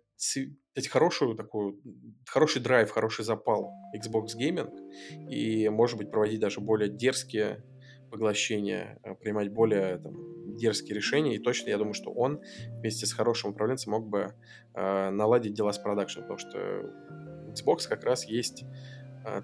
дать 0.75 0.89
хорошую 0.89 1.37
такую, 1.37 1.81
хороший 2.27 2.63
драйв, 2.63 2.91
хороший 2.91 3.25
запал 3.25 3.73
Xbox 3.97 4.29
Gaming 4.39 4.71
и, 5.29 5.69
может 5.69 5.99
быть, 5.99 6.11
проводить 6.11 6.41
даже 6.41 6.61
более 6.61 6.89
дерзкие 6.89 7.65
поглощения, 8.11 8.99
э, 9.03 9.15
принимать 9.15 9.53
более 9.53 9.99
там, 9.99 10.57
дерзкие 10.57 10.97
решения. 10.97 11.37
И 11.37 11.39
точно 11.39 11.71
я 11.71 11.79
думаю, 11.79 11.95
что 11.95 12.13
он 12.13 12.41
вместе 12.81 13.07
с 13.07 13.13
хорошим 13.13 13.51
управленцем 13.51 13.93
мог 13.93 14.09
бы 14.09 14.35
э, 14.75 15.11
наладить 15.11 15.55
дела 15.55 15.73
с 15.73 15.79
продакшн, 15.79 16.21
потому 16.21 16.39
что 16.39 16.59
Xbox 17.49 17.89
как 17.89 18.05
раз 18.05 18.25
есть 18.25 18.65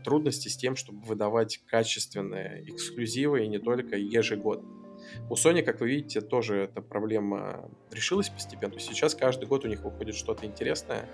трудности 0.03 0.49
с 0.49 0.57
тем, 0.57 0.75
чтобы 0.75 1.07
выдавать 1.07 1.61
качественные 1.69 2.65
эксклюзивы 2.69 3.45
и 3.45 3.49
не 3.49 3.61
только 3.61 3.97
ежегодно. 3.97 4.88
У 5.31 5.35
Sony, 5.35 5.63
как 5.63 5.81
вы 5.81 5.89
видите, 5.89 6.21
тоже 6.21 6.65
эта 6.65 6.83
проблема 6.83 7.71
решилась 7.91 8.29
постепенно. 8.29 8.73
То 8.73 8.81
сейчас 8.81 9.15
каждый 9.15 9.47
год 9.47 9.65
у 9.65 9.69
них 9.69 9.83
выходит 9.83 10.15
что-то 10.15 10.47
интересное. 10.47 11.09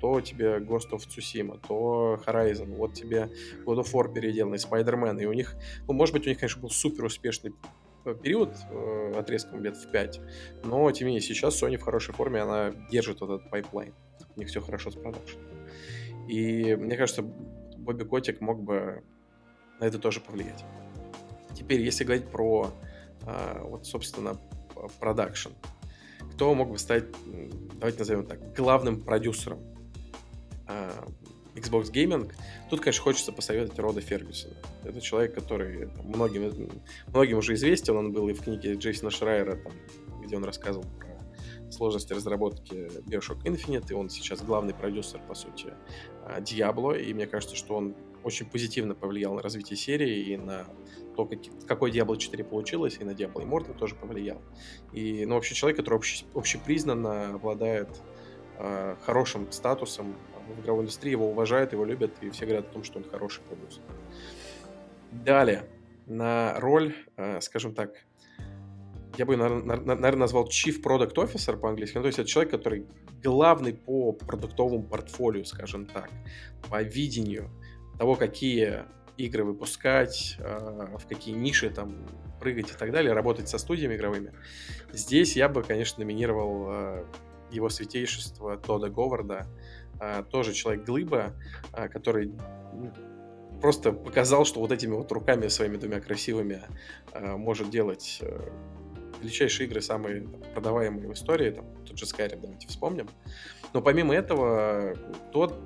То 0.00 0.20
тебе 0.20 0.58
Ghost 0.58 0.90
of 0.92 1.02
Tsushima, 1.08 1.60
то 1.66 2.20
Horizon, 2.26 2.74
вот 2.76 2.94
тебе 2.94 3.30
God 3.64 3.82
of 3.82 3.92
War 3.92 4.12
переделанный, 4.12 4.58
Spider-Man. 4.58 5.22
И 5.22 5.26
у 5.26 5.32
них, 5.32 5.56
ну, 5.86 5.94
может 5.94 6.14
быть, 6.14 6.26
у 6.26 6.28
них, 6.28 6.38
конечно, 6.38 6.60
был 6.60 6.70
супер 6.70 7.04
успешный 7.04 7.52
период 8.22 8.50
э, 8.70 9.12
отрезком 9.16 9.62
лет 9.62 9.76
в 9.76 9.90
5, 9.90 10.20
но, 10.64 10.90
тем 10.90 11.06
не 11.06 11.14
менее, 11.14 11.26
сейчас 11.26 11.62
Sony 11.62 11.78
в 11.78 11.82
хорошей 11.82 12.12
форме, 12.12 12.40
она 12.42 12.72
держит 12.90 13.20
вот 13.22 13.30
этот 13.30 13.50
pipeline. 13.50 13.94
У 14.36 14.40
них 14.40 14.48
все 14.48 14.60
хорошо 14.60 14.90
с 14.90 14.94
продакшеном. 14.94 15.46
И 16.28 16.74
мне 16.76 16.96
кажется, 16.96 17.22
Бобби 17.22 18.04
Котик 18.04 18.40
мог 18.40 18.62
бы 18.62 19.02
на 19.80 19.84
это 19.84 19.98
тоже 19.98 20.20
повлиять. 20.20 20.64
Теперь, 21.54 21.80
если 21.80 22.04
говорить 22.04 22.28
про 22.28 22.72
вот, 23.24 23.86
собственно, 23.86 24.38
продакшн. 25.00 25.50
Кто 26.34 26.54
мог 26.54 26.70
бы 26.70 26.78
стать, 26.78 27.04
давайте 27.74 27.98
назовем 28.00 28.26
так, 28.26 28.54
главным 28.54 29.00
продюсером 29.00 29.60
а, 30.66 31.06
Xbox 31.54 31.92
Gaming. 31.92 32.32
Тут, 32.70 32.80
конечно, 32.80 33.02
хочется 33.02 33.32
посоветовать 33.32 33.78
Рода 33.78 34.00
Фергюсона. 34.00 34.54
Это 34.84 35.00
человек, 35.00 35.34
который 35.34 35.88
многим, 36.02 36.82
многим 37.06 37.38
уже 37.38 37.54
известен. 37.54 37.96
Он 37.96 38.12
был 38.12 38.28
и 38.28 38.32
в 38.32 38.42
книге 38.42 38.74
Джейсона 38.74 39.10
Шрайера, 39.10 39.56
там, 39.56 39.72
где 40.24 40.36
он 40.36 40.44
рассказывал 40.44 40.86
про 40.98 41.13
сложности 41.70 42.12
разработки 42.12 42.90
Bioshock 43.08 43.42
Infinite, 43.44 43.86
и 43.90 43.94
он 43.94 44.08
сейчас 44.10 44.42
главный 44.42 44.74
продюсер, 44.74 45.20
по 45.26 45.34
сути, 45.34 45.74
а, 46.24 46.40
Diablo, 46.40 46.98
и 47.00 47.12
мне 47.14 47.26
кажется, 47.26 47.56
что 47.56 47.76
он 47.76 47.94
очень 48.22 48.46
позитивно 48.46 48.94
повлиял 48.94 49.34
на 49.34 49.42
развитие 49.42 49.76
серии 49.76 50.32
и 50.32 50.36
на 50.36 50.66
то, 51.14 51.26
как, 51.26 51.38
какой 51.66 51.92
Diablo 51.92 52.16
4 52.16 52.42
получилось, 52.44 52.96
и 53.00 53.04
на 53.04 53.10
Diablo 53.10 53.44
Immortal 53.44 53.76
тоже 53.76 53.94
повлиял. 53.94 54.40
И, 54.92 55.24
ну, 55.26 55.34
вообще 55.34 55.54
человек, 55.54 55.76
который 55.76 55.98
обще, 55.98 56.24
общепризнанно 56.34 57.34
обладает 57.34 57.88
э, 58.58 58.96
хорошим 59.02 59.52
статусом 59.52 60.16
в 60.48 60.62
игровой 60.62 60.82
индустрии, 60.82 61.10
его 61.10 61.28
уважают, 61.30 61.72
его 61.72 61.84
любят, 61.84 62.12
и 62.22 62.30
все 62.30 62.46
говорят 62.46 62.68
о 62.68 62.72
том, 62.72 62.84
что 62.84 62.98
он 62.98 63.04
хороший 63.04 63.42
продюсер. 63.42 63.82
Далее, 65.12 65.68
на 66.06 66.58
роль, 66.58 66.94
э, 67.16 67.40
скажем 67.40 67.74
так, 67.74 68.04
я 69.16 69.26
бы, 69.26 69.36
наверное, 69.36 70.16
назвал 70.16 70.48
Chief 70.48 70.82
Product 70.82 71.14
Officer 71.14 71.56
по-английски. 71.56 71.96
Ну, 71.96 72.02
то 72.02 72.08
есть 72.08 72.18
это 72.18 72.28
человек, 72.28 72.52
который 72.52 72.86
главный 73.22 73.74
по 73.74 74.12
продуктовому 74.12 74.82
портфолио, 74.82 75.44
скажем 75.44 75.86
так, 75.86 76.10
по 76.68 76.82
видению 76.82 77.50
того, 77.98 78.16
какие 78.16 78.84
игры 79.16 79.44
выпускать, 79.44 80.36
а, 80.40 80.96
в 80.98 81.06
какие 81.06 81.34
ниши 81.34 81.70
там 81.70 82.06
прыгать 82.40 82.70
и 82.70 82.74
так 82.74 82.90
далее, 82.90 83.12
работать 83.12 83.48
со 83.48 83.58
студиями 83.58 83.94
игровыми. 83.94 84.32
Здесь 84.92 85.36
я 85.36 85.48
бы, 85.48 85.62
конечно, 85.62 86.04
номинировал 86.04 86.66
а, 86.68 87.06
его 87.50 87.68
святейшество 87.68 88.56
Тода 88.56 88.88
Говарда, 88.88 89.46
а, 90.00 90.24
тоже 90.24 90.52
человек-глыба, 90.52 91.34
который 91.92 92.32
просто 93.60 93.92
показал, 93.92 94.44
что 94.44 94.60
вот 94.60 94.72
этими 94.72 94.92
вот 94.92 95.10
руками 95.12 95.46
своими 95.48 95.76
двумя 95.76 96.00
красивыми 96.00 96.62
может 97.14 97.70
делать 97.70 98.20
величайшие 99.20 99.66
игры, 99.66 99.80
самые 99.80 100.22
продаваемые 100.54 101.08
в 101.08 101.12
истории, 101.12 101.50
там, 101.50 101.66
тот 101.84 101.98
же 101.98 102.04
Skyrim, 102.04 102.40
давайте 102.40 102.68
вспомним. 102.68 103.08
Но 103.74 103.82
помимо 103.82 104.14
этого, 104.14 104.94
тот 105.32 105.58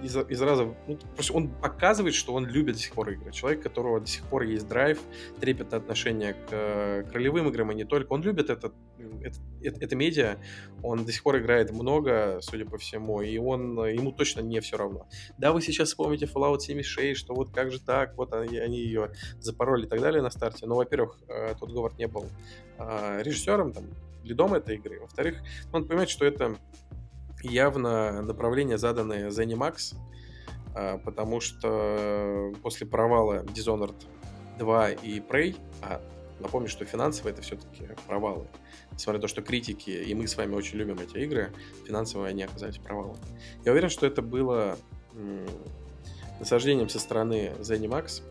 из, 0.00 0.16
из 0.16 0.40
раза... 0.40 0.76
Ну, 0.86 0.96
просто 1.14 1.32
он 1.32 1.48
показывает, 1.48 2.14
что 2.14 2.32
он 2.32 2.46
любит 2.46 2.76
до 2.76 2.80
сих 2.80 2.92
пор 2.92 3.10
игры. 3.10 3.32
Человек, 3.32 3.58
у 3.58 3.62
которого 3.64 4.00
до 4.00 4.06
сих 4.06 4.22
пор 4.22 4.44
есть 4.44 4.68
драйв, 4.68 5.00
трепетное 5.40 5.80
отношение 5.80 6.34
к, 6.34 7.10
к 7.10 7.12
ролевым 7.12 7.48
играм, 7.48 7.72
и 7.72 7.74
не 7.74 7.84
только. 7.84 8.12
Он 8.12 8.22
любит 8.22 8.48
этот, 8.48 8.74
это, 9.20 9.38
это, 9.60 9.84
это 9.84 9.96
медиа, 9.96 10.38
он 10.84 11.04
до 11.04 11.10
сих 11.10 11.24
пор 11.24 11.38
играет 11.38 11.72
много, 11.72 12.38
судя 12.42 12.64
по 12.64 12.78
всему, 12.78 13.22
и 13.22 13.36
он, 13.38 13.84
ему 13.88 14.12
точно 14.12 14.40
не 14.40 14.60
все 14.60 14.76
равно. 14.76 15.08
Да, 15.36 15.50
вы 15.52 15.60
сейчас 15.60 15.88
вспомните 15.88 16.26
Fallout 16.26 16.60
76, 16.60 17.18
что 17.18 17.34
вот 17.34 17.50
как 17.50 17.72
же 17.72 17.80
так, 17.80 18.16
вот 18.16 18.32
они, 18.34 18.58
они 18.58 18.78
ее 18.78 19.10
запороли 19.40 19.86
и 19.86 19.88
так 19.88 20.00
далее 20.00 20.22
на 20.22 20.30
старте. 20.30 20.64
Но, 20.66 20.76
во-первых, 20.76 21.18
э, 21.26 21.56
тот 21.58 21.72
Говард 21.72 21.98
не 21.98 22.06
был 22.06 22.26
режиссером, 22.78 23.72
там, 23.72 23.86
лидом 24.22 24.54
этой 24.54 24.76
игры. 24.76 25.00
Во-вторых, 25.00 25.40
он 25.72 25.86
понимает, 25.86 26.10
что 26.10 26.24
это 26.24 26.56
явно 27.42 28.22
направление, 28.22 28.78
заданное 28.78 29.30
ZeniMax, 29.30 29.96
а, 30.74 30.98
потому 30.98 31.40
что 31.40 32.52
после 32.62 32.86
провала 32.86 33.42
Dishonored 33.44 33.96
2 34.58 34.90
и 34.90 35.20
Prey, 35.20 35.56
а 35.82 36.00
напомню, 36.40 36.68
что 36.68 36.84
финансово 36.84 37.28
это 37.28 37.42
все-таки 37.42 37.88
провалы, 38.06 38.46
несмотря 38.92 39.18
на 39.18 39.22
то, 39.22 39.28
что 39.28 39.42
критики 39.42 39.90
и 39.90 40.14
мы 40.14 40.26
с 40.26 40.36
вами 40.36 40.54
очень 40.54 40.78
любим 40.78 40.98
эти 40.98 41.18
игры, 41.18 41.50
финансово 41.86 42.26
они 42.26 42.42
оказались 42.42 42.78
провалом. 42.78 43.16
Я 43.64 43.72
уверен, 43.72 43.88
что 43.88 44.06
это 44.06 44.22
было 44.22 44.76
насаждением 46.38 46.88
со 46.88 46.98
стороны 46.98 47.52
ZeniMax, 47.58 48.22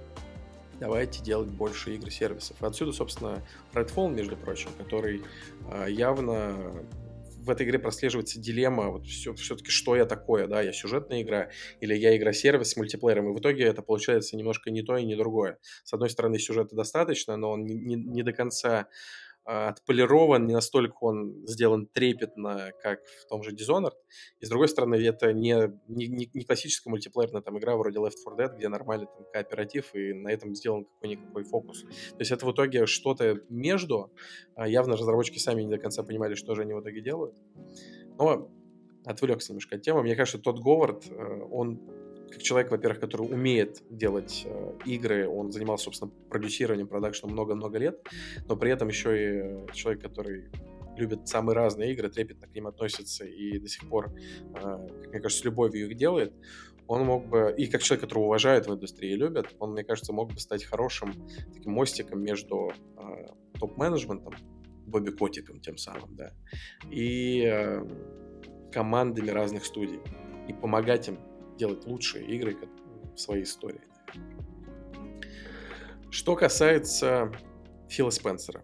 давайте 0.79 1.21
делать 1.21 1.49
больше 1.49 1.95
игр-сервисов. 1.95 2.61
Отсюда, 2.61 2.91
собственно, 2.91 3.43
Redfall, 3.73 4.09
между 4.09 4.35
прочим, 4.37 4.69
который 4.77 5.23
а, 5.71 5.87
явно 5.87 6.55
в 7.47 7.49
этой 7.49 7.65
игре 7.65 7.79
прослеживается 7.79 8.39
дилемма, 8.39 8.91
вот 8.91 9.05
все, 9.07 9.33
все-таки 9.33 9.71
что 9.71 9.95
я 9.95 10.05
такое, 10.05 10.47
да, 10.47 10.61
я 10.61 10.73
сюжетная 10.73 11.21
игра 11.21 11.49
или 11.79 11.95
я 11.95 12.15
игра-сервис 12.15 12.71
с 12.71 12.77
мультиплеером, 12.77 13.29
и 13.29 13.35
в 13.35 13.39
итоге 13.39 13.63
это 13.63 13.81
получается 13.81 14.35
немножко 14.37 14.69
не 14.69 14.83
то 14.83 14.97
и 14.97 15.05
не 15.05 15.15
другое. 15.15 15.57
С 15.83 15.93
одной 15.93 16.09
стороны, 16.09 16.37
сюжета 16.39 16.75
достаточно, 16.75 17.37
но 17.37 17.51
он 17.51 17.65
не, 17.65 17.73
не, 17.73 17.95
не 17.95 18.23
до 18.23 18.33
конца 18.33 18.87
отполирован, 19.47 20.45
не 20.45 20.53
настолько 20.53 20.97
он 20.99 21.47
сделан 21.47 21.87
трепетно, 21.87 22.73
как 22.83 22.99
в 23.05 23.27
том 23.29 23.43
же 23.43 23.51
Dishonored. 23.51 23.93
И 24.41 24.45
с 24.45 24.49
другой 24.49 24.67
стороны, 24.67 24.95
это 24.95 25.31
не, 25.31 25.71
не, 25.87 26.29
не 26.33 26.43
классическая 26.43 26.89
мультиплеерная 26.89 27.41
там 27.41 27.57
игра 27.57 27.77
вроде 27.77 27.99
Left 27.99 28.15
4 28.23 28.35
Dead, 28.35 28.57
где 28.57 28.67
нормальный 28.67 29.07
там 29.07 29.25
кооператив, 29.31 29.95
и 29.95 30.11
на 30.11 30.27
этом 30.27 30.53
сделан 30.53 30.83
какой-никакой 30.83 31.45
фокус. 31.45 31.83
То 31.83 32.19
есть 32.19 32.31
это 32.31 32.45
в 32.45 32.51
итоге 32.51 32.87
что-то 32.87 33.39
между. 33.47 34.11
А, 34.55 34.67
явно 34.67 34.97
разработчики 34.97 35.39
сами 35.39 35.61
не 35.61 35.69
до 35.69 35.77
конца 35.77 36.03
понимали, 36.03 36.35
что 36.35 36.53
же 36.53 36.63
они 36.63 36.73
в 36.73 36.81
итоге 36.81 37.01
делают. 37.01 37.35
Но 38.17 38.51
отвлекся 39.05 39.53
немножко 39.53 39.77
от 39.77 39.81
темы. 39.81 40.03
Мне 40.03 40.17
кажется, 40.17 40.39
тот 40.39 40.59
Говард, 40.59 41.05
э, 41.09 41.41
он 41.49 41.79
как 42.31 42.41
человек, 42.41 42.71
во-первых, 42.71 42.99
который 42.99 43.23
умеет 43.23 43.83
делать 43.89 44.43
э, 44.45 44.73
игры, 44.85 45.27
он 45.27 45.51
занимался, 45.51 45.85
собственно, 45.85 46.11
продюсированием, 46.29 46.87
продакшеном 46.87 47.33
много-много 47.33 47.77
лет, 47.77 48.01
но 48.47 48.55
при 48.55 48.71
этом 48.71 48.87
еще 48.87 49.15
и 49.15 49.41
э, 49.41 49.65
человек, 49.73 50.01
который 50.01 50.49
любит 50.97 51.27
самые 51.27 51.55
разные 51.55 51.93
игры, 51.93 52.09
трепетно 52.09 52.47
к 52.47 52.55
ним 52.55 52.67
относится 52.67 53.25
и 53.25 53.59
до 53.59 53.67
сих 53.67 53.87
пор, 53.87 54.11
э, 54.11 54.53
как 54.53 55.07
мне 55.07 55.19
кажется, 55.19 55.41
с 55.41 55.45
любовью 55.45 55.89
их 55.89 55.97
делает, 55.97 56.33
он 56.87 57.05
мог 57.05 57.27
бы, 57.27 57.53
и 57.57 57.67
как 57.67 57.81
человек, 57.83 58.01
которого 58.01 58.25
уважают 58.25 58.67
в 58.67 58.73
индустрии 58.73 59.11
и 59.11 59.15
любят, 59.15 59.55
он, 59.59 59.73
мне 59.73 59.83
кажется, 59.83 60.13
мог 60.13 60.33
бы 60.33 60.39
стать 60.39 60.63
хорошим 60.63 61.13
таким 61.53 61.73
мостиком 61.73 62.21
между 62.21 62.71
э, 62.97 63.27
топ-менеджментом, 63.59 64.33
Бобби 64.85 65.11
Котиком 65.11 65.59
тем 65.59 65.77
самым, 65.77 66.15
да, 66.15 66.31
и 66.89 67.43
э, 67.45 67.85
командами 68.71 69.29
разных 69.29 69.65
студий, 69.65 69.99
и 70.47 70.53
помогать 70.53 71.09
им 71.09 71.19
делать 71.57 71.85
лучшие 71.85 72.25
игры 72.25 72.57
в 73.15 73.19
своей 73.19 73.43
истории. 73.43 73.81
Что 76.09 76.35
касается 76.35 77.31
Фила 77.89 78.09
Спенсера. 78.09 78.63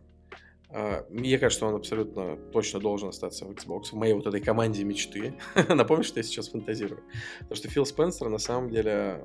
А, 0.69 1.05
мне 1.09 1.37
кажется, 1.37 1.67
он 1.67 1.75
абсолютно 1.75 2.35
точно 2.51 2.79
должен 2.79 3.09
остаться 3.09 3.45
в 3.45 3.51
Xbox, 3.51 3.91
в 3.91 3.93
моей 3.93 4.13
вот 4.13 4.25
этой 4.25 4.41
команде 4.41 4.83
мечты. 4.83 5.35
Напомню, 5.69 6.03
что 6.03 6.19
я 6.19 6.23
сейчас 6.23 6.49
фантазирую. 6.49 7.03
Потому 7.39 7.55
что 7.55 7.69
Фил 7.69 7.85
Спенсер, 7.85 8.29
на 8.29 8.39
самом 8.39 8.71
деле, 8.71 9.23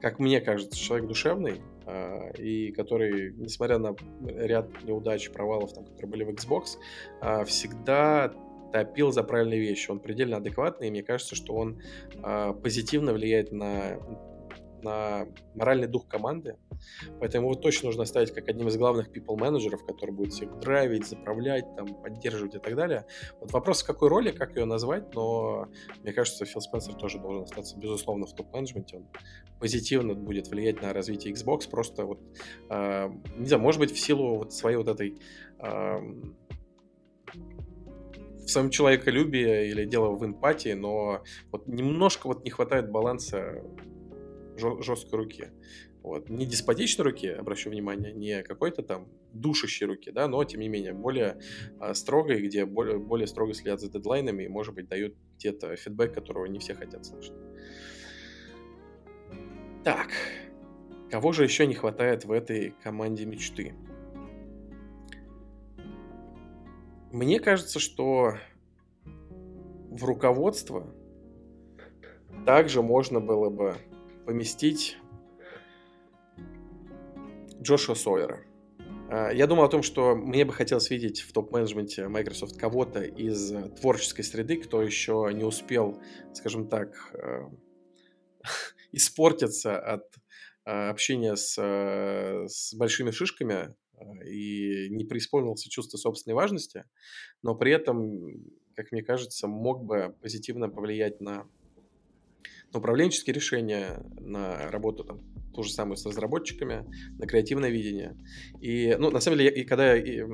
как 0.00 0.18
мне 0.18 0.40
кажется, 0.40 0.78
человек 0.78 1.08
душевный, 1.08 1.62
а, 1.86 2.30
и 2.32 2.70
который, 2.72 3.32
несмотря 3.34 3.78
на 3.78 3.96
ряд 4.26 4.68
неудач, 4.84 5.30
провалов, 5.30 5.72
там, 5.72 5.86
которые 5.86 6.10
были 6.10 6.24
в 6.24 6.30
Xbox, 6.30 6.76
а, 7.22 7.44
всегда 7.44 8.34
топил 8.72 9.12
за 9.12 9.22
правильные 9.22 9.60
вещи. 9.60 9.90
Он 9.90 10.00
предельно 10.00 10.38
адекватный, 10.38 10.88
и 10.88 10.90
мне 10.90 11.02
кажется, 11.02 11.34
что 11.34 11.54
он 11.54 11.80
э, 12.14 12.54
позитивно 12.62 13.12
влияет 13.12 13.52
на, 13.52 13.98
на 14.82 15.26
моральный 15.54 15.86
дух 15.86 16.08
команды. 16.08 16.56
Поэтому 17.20 17.48
его 17.48 17.54
точно 17.54 17.86
нужно 17.86 18.04
ставить 18.04 18.32
как 18.32 18.48
одним 18.48 18.68
из 18.68 18.76
главных 18.76 19.08
people 19.08 19.36
менеджеров, 19.36 19.84
который 19.86 20.10
будет 20.10 20.32
всех 20.32 20.58
драйвить, 20.58 21.06
заправлять, 21.06 21.64
там, 21.76 21.94
поддерживать 22.02 22.54
и 22.54 22.58
так 22.58 22.74
далее. 22.74 23.06
Вот 23.40 23.52
вопрос, 23.52 23.82
в 23.82 23.86
какой 23.86 24.08
роли, 24.08 24.30
как 24.30 24.56
ее 24.56 24.64
назвать, 24.64 25.14
но 25.14 25.68
мне 26.02 26.12
кажется, 26.12 26.44
Фил 26.44 26.60
Спенсер 26.60 26.94
тоже 26.94 27.18
должен 27.18 27.44
остаться, 27.44 27.78
безусловно, 27.78 28.26
в 28.26 28.34
топ-менеджменте. 28.34 28.96
Он 28.96 29.06
позитивно 29.60 30.14
будет 30.14 30.48
влиять 30.48 30.82
на 30.82 30.92
развитие 30.92 31.34
Xbox, 31.34 31.70
просто 31.70 32.04
вот, 32.04 32.20
э, 32.70 33.10
не 33.36 33.46
знаю, 33.46 33.62
может 33.62 33.80
быть, 33.80 33.92
в 33.92 33.98
силу 33.98 34.38
вот 34.38 34.52
своей 34.52 34.76
вот 34.76 34.88
этой 34.88 35.18
э, 35.60 35.98
в 38.44 38.48
своем 38.48 38.70
человеколюбии 38.70 39.70
или 39.70 39.84
дело 39.84 40.10
в 40.10 40.24
эмпатии, 40.24 40.72
но 40.72 41.22
вот 41.50 41.66
немножко 41.66 42.26
вот 42.26 42.44
не 42.44 42.50
хватает 42.50 42.90
баланса 42.90 43.62
жесткой 44.56 45.18
руки. 45.18 45.48
Вот. 46.02 46.28
Не 46.28 46.46
деспотичной 46.46 47.04
руки, 47.04 47.28
обращу 47.28 47.70
внимание, 47.70 48.12
не 48.12 48.42
какой-то 48.42 48.82
там 48.82 49.08
душащей 49.32 49.86
руки, 49.86 50.10
да, 50.10 50.26
но 50.26 50.42
тем 50.42 50.60
не 50.60 50.68
менее 50.68 50.92
более 50.92 51.38
а, 51.78 51.94
строгой, 51.94 52.42
где 52.42 52.66
более, 52.66 52.98
более 52.98 53.28
строго 53.28 53.54
следят 53.54 53.80
за 53.80 53.88
дедлайнами 53.88 54.42
и, 54.42 54.48
может 54.48 54.74
быть, 54.74 54.88
дают 54.88 55.14
где-то 55.38 55.76
фидбэк, 55.76 56.12
которого 56.12 56.46
не 56.46 56.58
все 56.58 56.74
хотят 56.74 57.06
слышать. 57.06 57.36
Так, 59.84 60.08
кого 61.10 61.32
же 61.32 61.44
еще 61.44 61.66
не 61.66 61.74
хватает 61.74 62.24
в 62.24 62.32
этой 62.32 62.74
команде 62.82 63.24
мечты? 63.24 63.74
Мне 67.12 67.40
кажется, 67.40 67.78
что 67.78 68.38
в 69.04 70.02
руководство 70.02 70.86
также 72.46 72.80
можно 72.80 73.20
было 73.20 73.50
бы 73.50 73.76
поместить 74.24 74.96
Джошуа 77.60 77.94
Сойера. 77.94 78.42
А, 79.10 79.30
я 79.30 79.46
думал 79.46 79.64
о 79.64 79.68
том, 79.68 79.82
что 79.82 80.16
мне 80.16 80.46
бы 80.46 80.54
хотелось 80.54 80.88
видеть 80.88 81.20
в 81.20 81.34
топ-менеджменте 81.34 82.08
Microsoft 82.08 82.56
кого-то 82.56 83.02
из 83.02 83.52
творческой 83.78 84.22
среды, 84.22 84.56
кто 84.56 84.80
еще 84.80 85.30
не 85.34 85.44
успел, 85.44 86.00
скажем 86.32 86.66
так, 86.66 86.94
э, 87.12 87.42
испортиться 88.92 89.78
от 89.78 90.06
э, 90.64 90.88
общения 90.88 91.36
с, 91.36 91.58
э, 91.58 92.48
с 92.48 92.72
большими 92.72 93.10
шишками 93.10 93.74
и 94.24 94.88
не 94.90 95.04
преисполнился 95.04 95.70
чувство 95.70 95.96
собственной 95.96 96.34
важности, 96.34 96.84
но 97.42 97.54
при 97.54 97.72
этом, 97.72 98.44
как 98.74 98.92
мне 98.92 99.02
кажется, 99.02 99.48
мог 99.48 99.84
бы 99.84 100.14
позитивно 100.20 100.68
повлиять 100.68 101.20
на, 101.20 101.46
на 102.72 102.78
управленческие 102.78 103.34
решения, 103.34 104.02
на 104.18 104.70
работу 104.70 105.04
там, 105.04 105.20
ту 105.54 105.62
же 105.62 105.70
самую 105.70 105.96
с 105.96 106.06
разработчиками, 106.06 106.86
на 107.18 107.26
креативное 107.26 107.70
видение. 107.70 108.16
И, 108.60 108.96
ну, 108.98 109.10
на 109.10 109.20
самом 109.20 109.38
деле, 109.38 109.50
и 109.50 109.64
когда 109.64 109.94
я, 109.94 110.26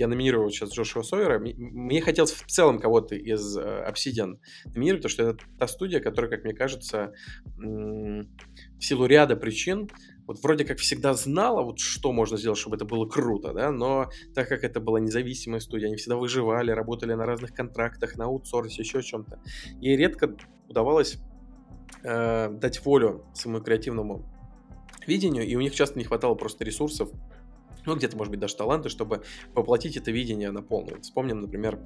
я 0.00 0.08
номинировал 0.08 0.50
сейчас 0.50 0.72
Джошуа 0.72 1.02
Сойера, 1.02 1.38
мне 1.38 2.00
хотелось 2.00 2.32
в 2.32 2.46
целом 2.46 2.78
кого-то 2.78 3.14
из 3.14 3.56
э, 3.56 3.86
Obsidian 3.86 4.38
номинировать, 4.74 5.02
потому 5.02 5.10
что 5.10 5.22
это 5.24 5.44
та 5.58 5.66
студия, 5.68 6.00
которая, 6.00 6.30
как 6.30 6.44
мне 6.44 6.54
кажется, 6.54 7.12
в 7.58 8.80
силу 8.80 9.06
ряда 9.06 9.36
причин 9.36 9.90
вот 10.26 10.42
вроде 10.42 10.64
как 10.64 10.78
всегда 10.78 11.14
знала, 11.14 11.62
вот 11.62 11.78
что 11.78 12.12
можно 12.12 12.36
сделать, 12.36 12.58
чтобы 12.58 12.76
это 12.76 12.84
было 12.84 13.06
круто, 13.06 13.52
да, 13.52 13.70
но 13.70 14.10
так 14.34 14.48
как 14.48 14.64
это 14.64 14.80
была 14.80 15.00
независимая 15.00 15.60
студия, 15.60 15.88
они 15.88 15.96
всегда 15.96 16.16
выживали, 16.16 16.70
работали 16.70 17.14
на 17.14 17.26
разных 17.26 17.52
контрактах, 17.52 18.16
на 18.16 18.26
аутсорсе, 18.26 18.82
еще 18.82 19.02
чем-то, 19.02 19.40
ей 19.80 19.96
редко 19.96 20.36
удавалось 20.68 21.18
э, 22.02 22.50
дать 22.50 22.84
волю 22.84 23.24
своему 23.34 23.60
креативному 23.60 24.24
видению, 25.06 25.46
и 25.46 25.56
у 25.56 25.60
них 25.60 25.74
часто 25.74 25.98
не 25.98 26.04
хватало 26.04 26.34
просто 26.34 26.64
ресурсов, 26.64 27.10
ну, 27.86 27.96
где-то, 27.96 28.16
может 28.16 28.30
быть, 28.30 28.40
даже 28.40 28.56
таланты, 28.56 28.88
чтобы 28.88 29.22
воплотить 29.54 29.96
это 29.96 30.10
видение 30.10 30.50
на 30.50 30.62
полную. 30.62 31.00
Вспомним, 31.00 31.40
например, 31.40 31.80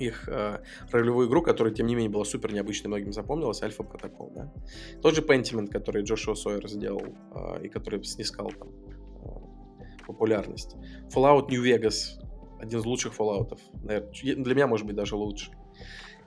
их 0.00 0.28
э, 0.28 0.62
ролевую 0.90 1.28
игру, 1.28 1.42
которая, 1.42 1.72
тем 1.72 1.86
не 1.86 1.94
менее, 1.94 2.10
была 2.10 2.24
супер 2.24 2.52
необычной, 2.52 2.88
многим 2.88 3.12
запомнилась, 3.12 3.62
Альфа 3.62 3.82
Протокол, 3.82 4.32
да. 4.34 4.52
Тот 5.02 5.14
же 5.14 5.22
Pentiment, 5.22 5.68
который 5.68 6.02
Джошуа 6.02 6.34
Сойер 6.34 6.68
сделал 6.68 7.02
э, 7.34 7.64
и 7.64 7.68
который 7.68 8.02
снискал 8.04 8.50
там 8.58 8.68
э, 8.68 10.06
популярность. 10.06 10.76
Fallout 11.14 11.48
New 11.50 11.64
Vegas, 11.64 12.20
один 12.58 12.80
из 12.80 12.84
лучших 12.84 13.18
Fallout'ов, 13.18 13.60
наверное, 13.82 14.10
для 14.12 14.54
меня, 14.54 14.66
может 14.66 14.86
быть, 14.86 14.96
даже 14.96 15.16
лучший. 15.16 15.54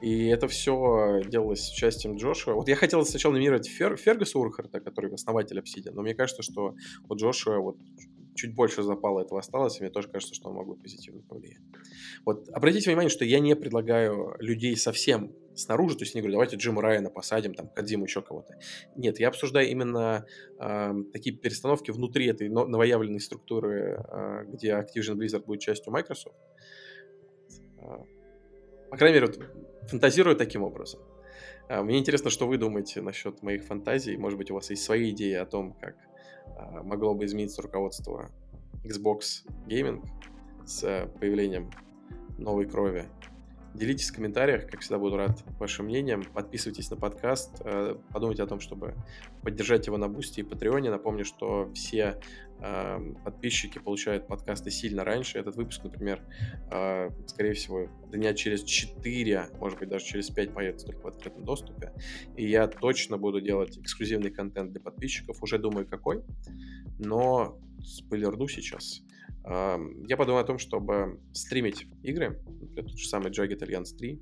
И 0.01 0.27
это 0.27 0.49
все 0.49 1.21
делалось 1.27 1.62
с 1.62 1.71
участием 1.71 2.17
Джошуа. 2.17 2.55
Вот 2.55 2.67
я 2.67 2.75
хотел 2.75 3.05
сначала 3.05 3.31
номинировать 3.31 3.67
Фер, 3.67 3.95
Фергуса 3.95 4.38
Урхарта, 4.38 4.81
который 4.81 5.13
основатель 5.13 5.57
Obsidian, 5.57 5.93
но 5.93 6.01
мне 6.01 6.13
кажется, 6.13 6.43
что 6.43 6.75
у 7.07 7.15
Джошуа 7.15 7.59
вот 7.59 7.77
чуть 8.36 8.56
больше 8.56 8.84
запала 8.84 9.22
этого 9.22 9.39
осталось, 9.39 9.80
и 9.80 9.84
мне 9.84 9.91
тоже 9.91 10.10
кажется, 10.10 10.34
что 10.34 10.50
он 10.50 10.56
мог 10.56 10.67
бы 10.67 10.76
позитивно 10.76 11.22
повлиять. 11.22 11.62
Вот 12.26 12.50
обратите 12.50 12.89
внимание, 12.89 13.10
что 13.10 13.26
я 13.26 13.39
не 13.39 13.56
предлагаю 13.56 14.36
людей 14.39 14.76
совсем 14.78 15.34
снаружи, 15.56 15.96
то 15.96 16.04
есть 16.04 16.15
не 16.15 16.22
говорю, 16.22 16.34
давайте 16.34 16.58
Джима 16.58 16.82
Райана 16.82 17.10
посадим, 17.10 17.54
там, 17.54 17.67
Кадзиму, 17.67 18.06
еще 18.06 18.22
кого-то. 18.22 18.58
Нет, 18.96 19.19
я 19.19 19.28
обсуждаю 19.28 19.69
именно 19.69 20.26
э, 20.60 20.93
такие 21.12 21.36
перестановки 21.36 21.91
внутри 21.91 22.28
этой 22.28 22.50
новоявленной 22.50 23.19
структуры, 23.19 24.04
э, 24.04 24.46
где 24.48 24.72
Activision 24.72 25.15
Blizzard 25.15 25.46
будет 25.46 25.62
частью 25.62 25.93
Microsoft. 25.93 26.36
Э, 27.78 28.04
по 28.89 28.98
крайней 28.98 29.19
мере, 29.19 29.28
вот, 29.28 29.39
фантазирую 29.89 30.36
таким 30.36 30.63
образом. 30.63 31.02
Мне 31.69 31.98
интересно, 31.98 32.30
что 32.30 32.46
вы 32.46 32.58
думаете 32.58 33.02
насчет 33.02 33.41
моих 33.41 33.63
фантазий. 33.63 34.17
Может 34.17 34.38
быть, 34.38 34.52
у 34.52 34.56
вас 34.56 34.69
есть 34.69 34.84
свои 34.84 35.12
идеи 35.12 35.36
о 35.36 35.46
том, 35.46 35.74
как 35.74 35.96
могло 36.84 37.13
бы 37.13 37.25
измениться 37.25 37.62
руководство 37.62 38.29
Xbox 38.84 39.45
Gaming 39.67 40.03
с 40.65 41.10
появлением 41.19 41.71
новой 42.38 42.65
крови. 42.65 43.10
Делитесь 43.73 44.12
в 44.12 44.13
комментариях, 44.13 44.69
как 44.69 44.81
всегда 44.81 44.99
буду 44.99 45.17
рад 45.17 45.43
вашим 45.57 45.86
мнениям. 45.88 46.23
Подписывайтесь 46.23 46.91
на 46.91 46.95
подкаст, 46.97 47.59
э, 47.65 47.95
подумайте 48.12 48.43
о 48.43 48.45
том, 48.45 48.59
чтобы 48.59 48.93
поддержать 49.41 49.88
его 49.88 49.97
на 49.97 50.07
Бусти 50.07 50.41
и 50.41 50.43
Патреоне. 50.43 50.91
Напомню, 50.91 51.25
что 51.25 51.71
все 51.73 52.19
э, 52.59 53.13
подписчики 53.25 53.79
получают 53.79 54.27
подкасты 54.27 54.69
сильно 54.69 55.03
раньше. 55.03 55.39
Этот 55.39 55.55
выпуск, 55.55 55.83
например, 55.83 56.21
э, 56.71 57.09
скорее 57.25 57.53
всего, 57.53 57.88
дня 58.12 58.36
через 58.36 58.63
4, 58.63 59.49
может 59.59 59.79
быть, 59.79 59.89
даже 59.89 60.05
через 60.05 60.29
5 60.29 60.53
появится 60.53 60.86
только 60.86 61.01
в 61.01 61.07
открытом 61.07 61.43
доступе. 61.43 61.93
И 62.38 62.47
я 62.47 62.67
точно 62.67 63.17
буду 63.17 63.41
делать 63.41 63.79
эксклюзивный 63.79 64.29
контент 64.29 64.71
для 64.71 64.81
подписчиков. 64.81 65.41
Уже 65.41 65.57
думаю, 65.57 65.88
какой. 65.88 66.21
Но 66.99 67.57
спойлерну 67.81 68.47
сейчас. 68.47 69.01
Я 69.45 70.17
подумал 70.17 70.39
о 70.39 70.45
том, 70.45 70.58
чтобы 70.58 71.19
стримить 71.34 71.86
игры, 72.01 72.41
например, 72.47 72.86
тот 72.86 72.97
же 72.97 73.08
самый 73.08 73.32
Jagged 73.32 73.60
Alliance 73.60 73.95
3, 73.97 74.21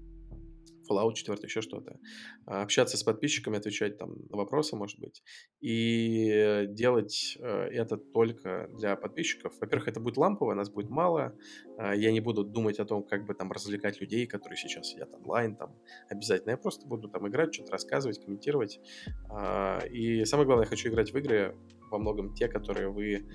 Fallout 0.92 1.14
4, 1.14 1.40
еще 1.44 1.62
что-то. 1.62 1.98
А, 2.46 2.62
общаться 2.62 2.98
с 2.98 3.04
подписчиками, 3.04 3.58
отвечать 3.58 3.98
там 3.98 4.16
на 4.30 4.38
вопросы, 4.38 4.76
может 4.76 5.00
быть. 5.00 5.24
И 5.62 6.66
делать 6.70 7.38
э, 7.40 7.68
это 7.72 7.98
только 7.98 8.70
для 8.74 8.96
подписчиков. 8.96 9.54
Во-первых, 9.60 9.88
это 9.88 10.00
будет 10.00 10.18
лампово, 10.18 10.54
нас 10.54 10.70
будет 10.70 10.90
мало. 10.90 11.36
А, 11.78 11.96
я 11.96 12.12
не 12.12 12.20
буду 12.20 12.44
думать 12.44 12.80
о 12.80 12.86
том, 12.86 13.04
как 13.04 13.26
бы 13.26 13.34
там 13.34 13.52
развлекать 13.52 14.02
людей, 14.02 14.28
которые 14.28 14.58
сейчас 14.58 14.88
сидят 14.88 15.14
онлайн, 15.14 15.56
там 15.56 15.76
обязательно. 16.10 16.52
Я 16.52 16.58
просто 16.58 16.88
буду 16.88 17.10
там 17.10 17.28
играть, 17.28 17.54
что-то 17.54 17.72
рассказывать, 17.72 18.24
комментировать. 18.24 18.80
А, 19.30 19.80
и 19.86 20.26
самое 20.26 20.46
главное, 20.46 20.66
я 20.66 20.70
хочу 20.70 20.90
играть 20.90 21.14
в 21.14 21.18
игры, 21.18 21.56
во 21.92 22.00
многом 22.00 22.34
те, 22.34 22.48
которые 22.48 22.90
вы 22.90 23.28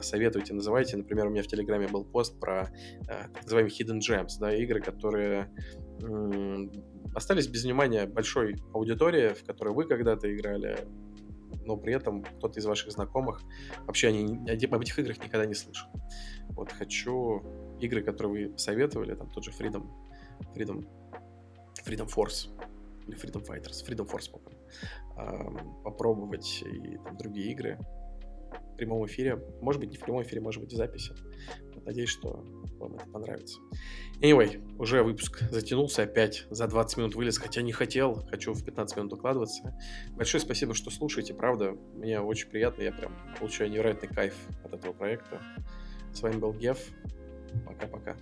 советуете, 0.00 0.54
называете. 0.54 0.96
Например, 0.96 1.26
у 1.26 1.30
меня 1.30 1.42
в 1.42 1.46
Телеграме 1.46 1.88
был 1.88 2.04
пост 2.04 2.38
про 2.40 2.70
так 3.06 3.42
называемые 3.42 3.72
hidden 3.72 3.98
gems, 3.98 4.38
да, 4.40 4.54
игры, 4.54 4.80
которые 4.80 5.50
остались 7.14 7.48
без 7.48 7.64
внимания 7.64 8.06
большой 8.06 8.56
аудитории, 8.72 9.34
в 9.34 9.44
которой 9.44 9.74
вы 9.74 9.84
когда-то 9.84 10.34
играли, 10.34 10.86
но 11.64 11.76
при 11.76 11.94
этом 11.94 12.22
кто-то 12.22 12.60
из 12.60 12.66
ваших 12.66 12.92
знакомых 12.92 13.40
вообще 13.86 14.08
они, 14.08 14.24
об 14.24 14.80
этих 14.80 14.98
играх 14.98 15.18
никогда 15.18 15.46
не 15.46 15.54
слышал. 15.54 15.88
Вот 16.50 16.70
хочу 16.72 17.42
игры, 17.80 18.02
которые 18.02 18.48
вы 18.50 18.58
советовали, 18.58 19.14
там 19.14 19.30
тот 19.30 19.44
же 19.44 19.50
Freedom, 19.50 19.86
Freedom, 20.54 20.86
Freedom 21.84 22.06
Force 22.06 22.50
или 23.06 23.16
Freedom 23.16 23.44
Fighters, 23.44 23.84
Freedom 23.86 24.06
Force, 24.08 24.30
по-моему, 24.30 24.55
попробовать 25.82 26.62
и 26.62 26.98
там 26.98 27.16
другие 27.16 27.52
игры 27.52 27.78
в 28.72 28.76
прямом 28.76 29.06
эфире. 29.06 29.42
Может 29.60 29.80
быть, 29.80 29.90
не 29.90 29.96
в 29.96 30.00
прямом 30.00 30.22
эфире, 30.22 30.40
может 30.40 30.62
быть, 30.62 30.72
в 30.72 30.76
записи. 30.76 31.14
Надеюсь, 31.84 32.10
что 32.10 32.44
вам 32.78 32.96
это 32.96 33.06
понравится. 33.06 33.58
Anyway, 34.20 34.60
уже 34.78 35.02
выпуск 35.02 35.40
затянулся 35.50 36.02
опять, 36.02 36.46
за 36.50 36.66
20 36.66 36.98
минут 36.98 37.14
вылез, 37.14 37.38
хотя 37.38 37.62
не 37.62 37.72
хотел, 37.72 38.26
хочу 38.28 38.52
в 38.52 38.64
15 38.64 38.96
минут 38.96 39.12
укладываться. 39.14 39.78
Большое 40.12 40.42
спасибо, 40.42 40.74
что 40.74 40.90
слушаете, 40.90 41.32
правда, 41.32 41.72
мне 41.94 42.20
очень 42.20 42.48
приятно, 42.48 42.82
я 42.82 42.92
прям 42.92 43.14
получаю 43.38 43.70
невероятный 43.70 44.08
кайф 44.08 44.34
от 44.64 44.74
этого 44.74 44.92
проекта. 44.92 45.40
С 46.12 46.20
вами 46.22 46.36
был 46.36 46.52
Геф, 46.52 46.78
пока-пока. 47.64 48.14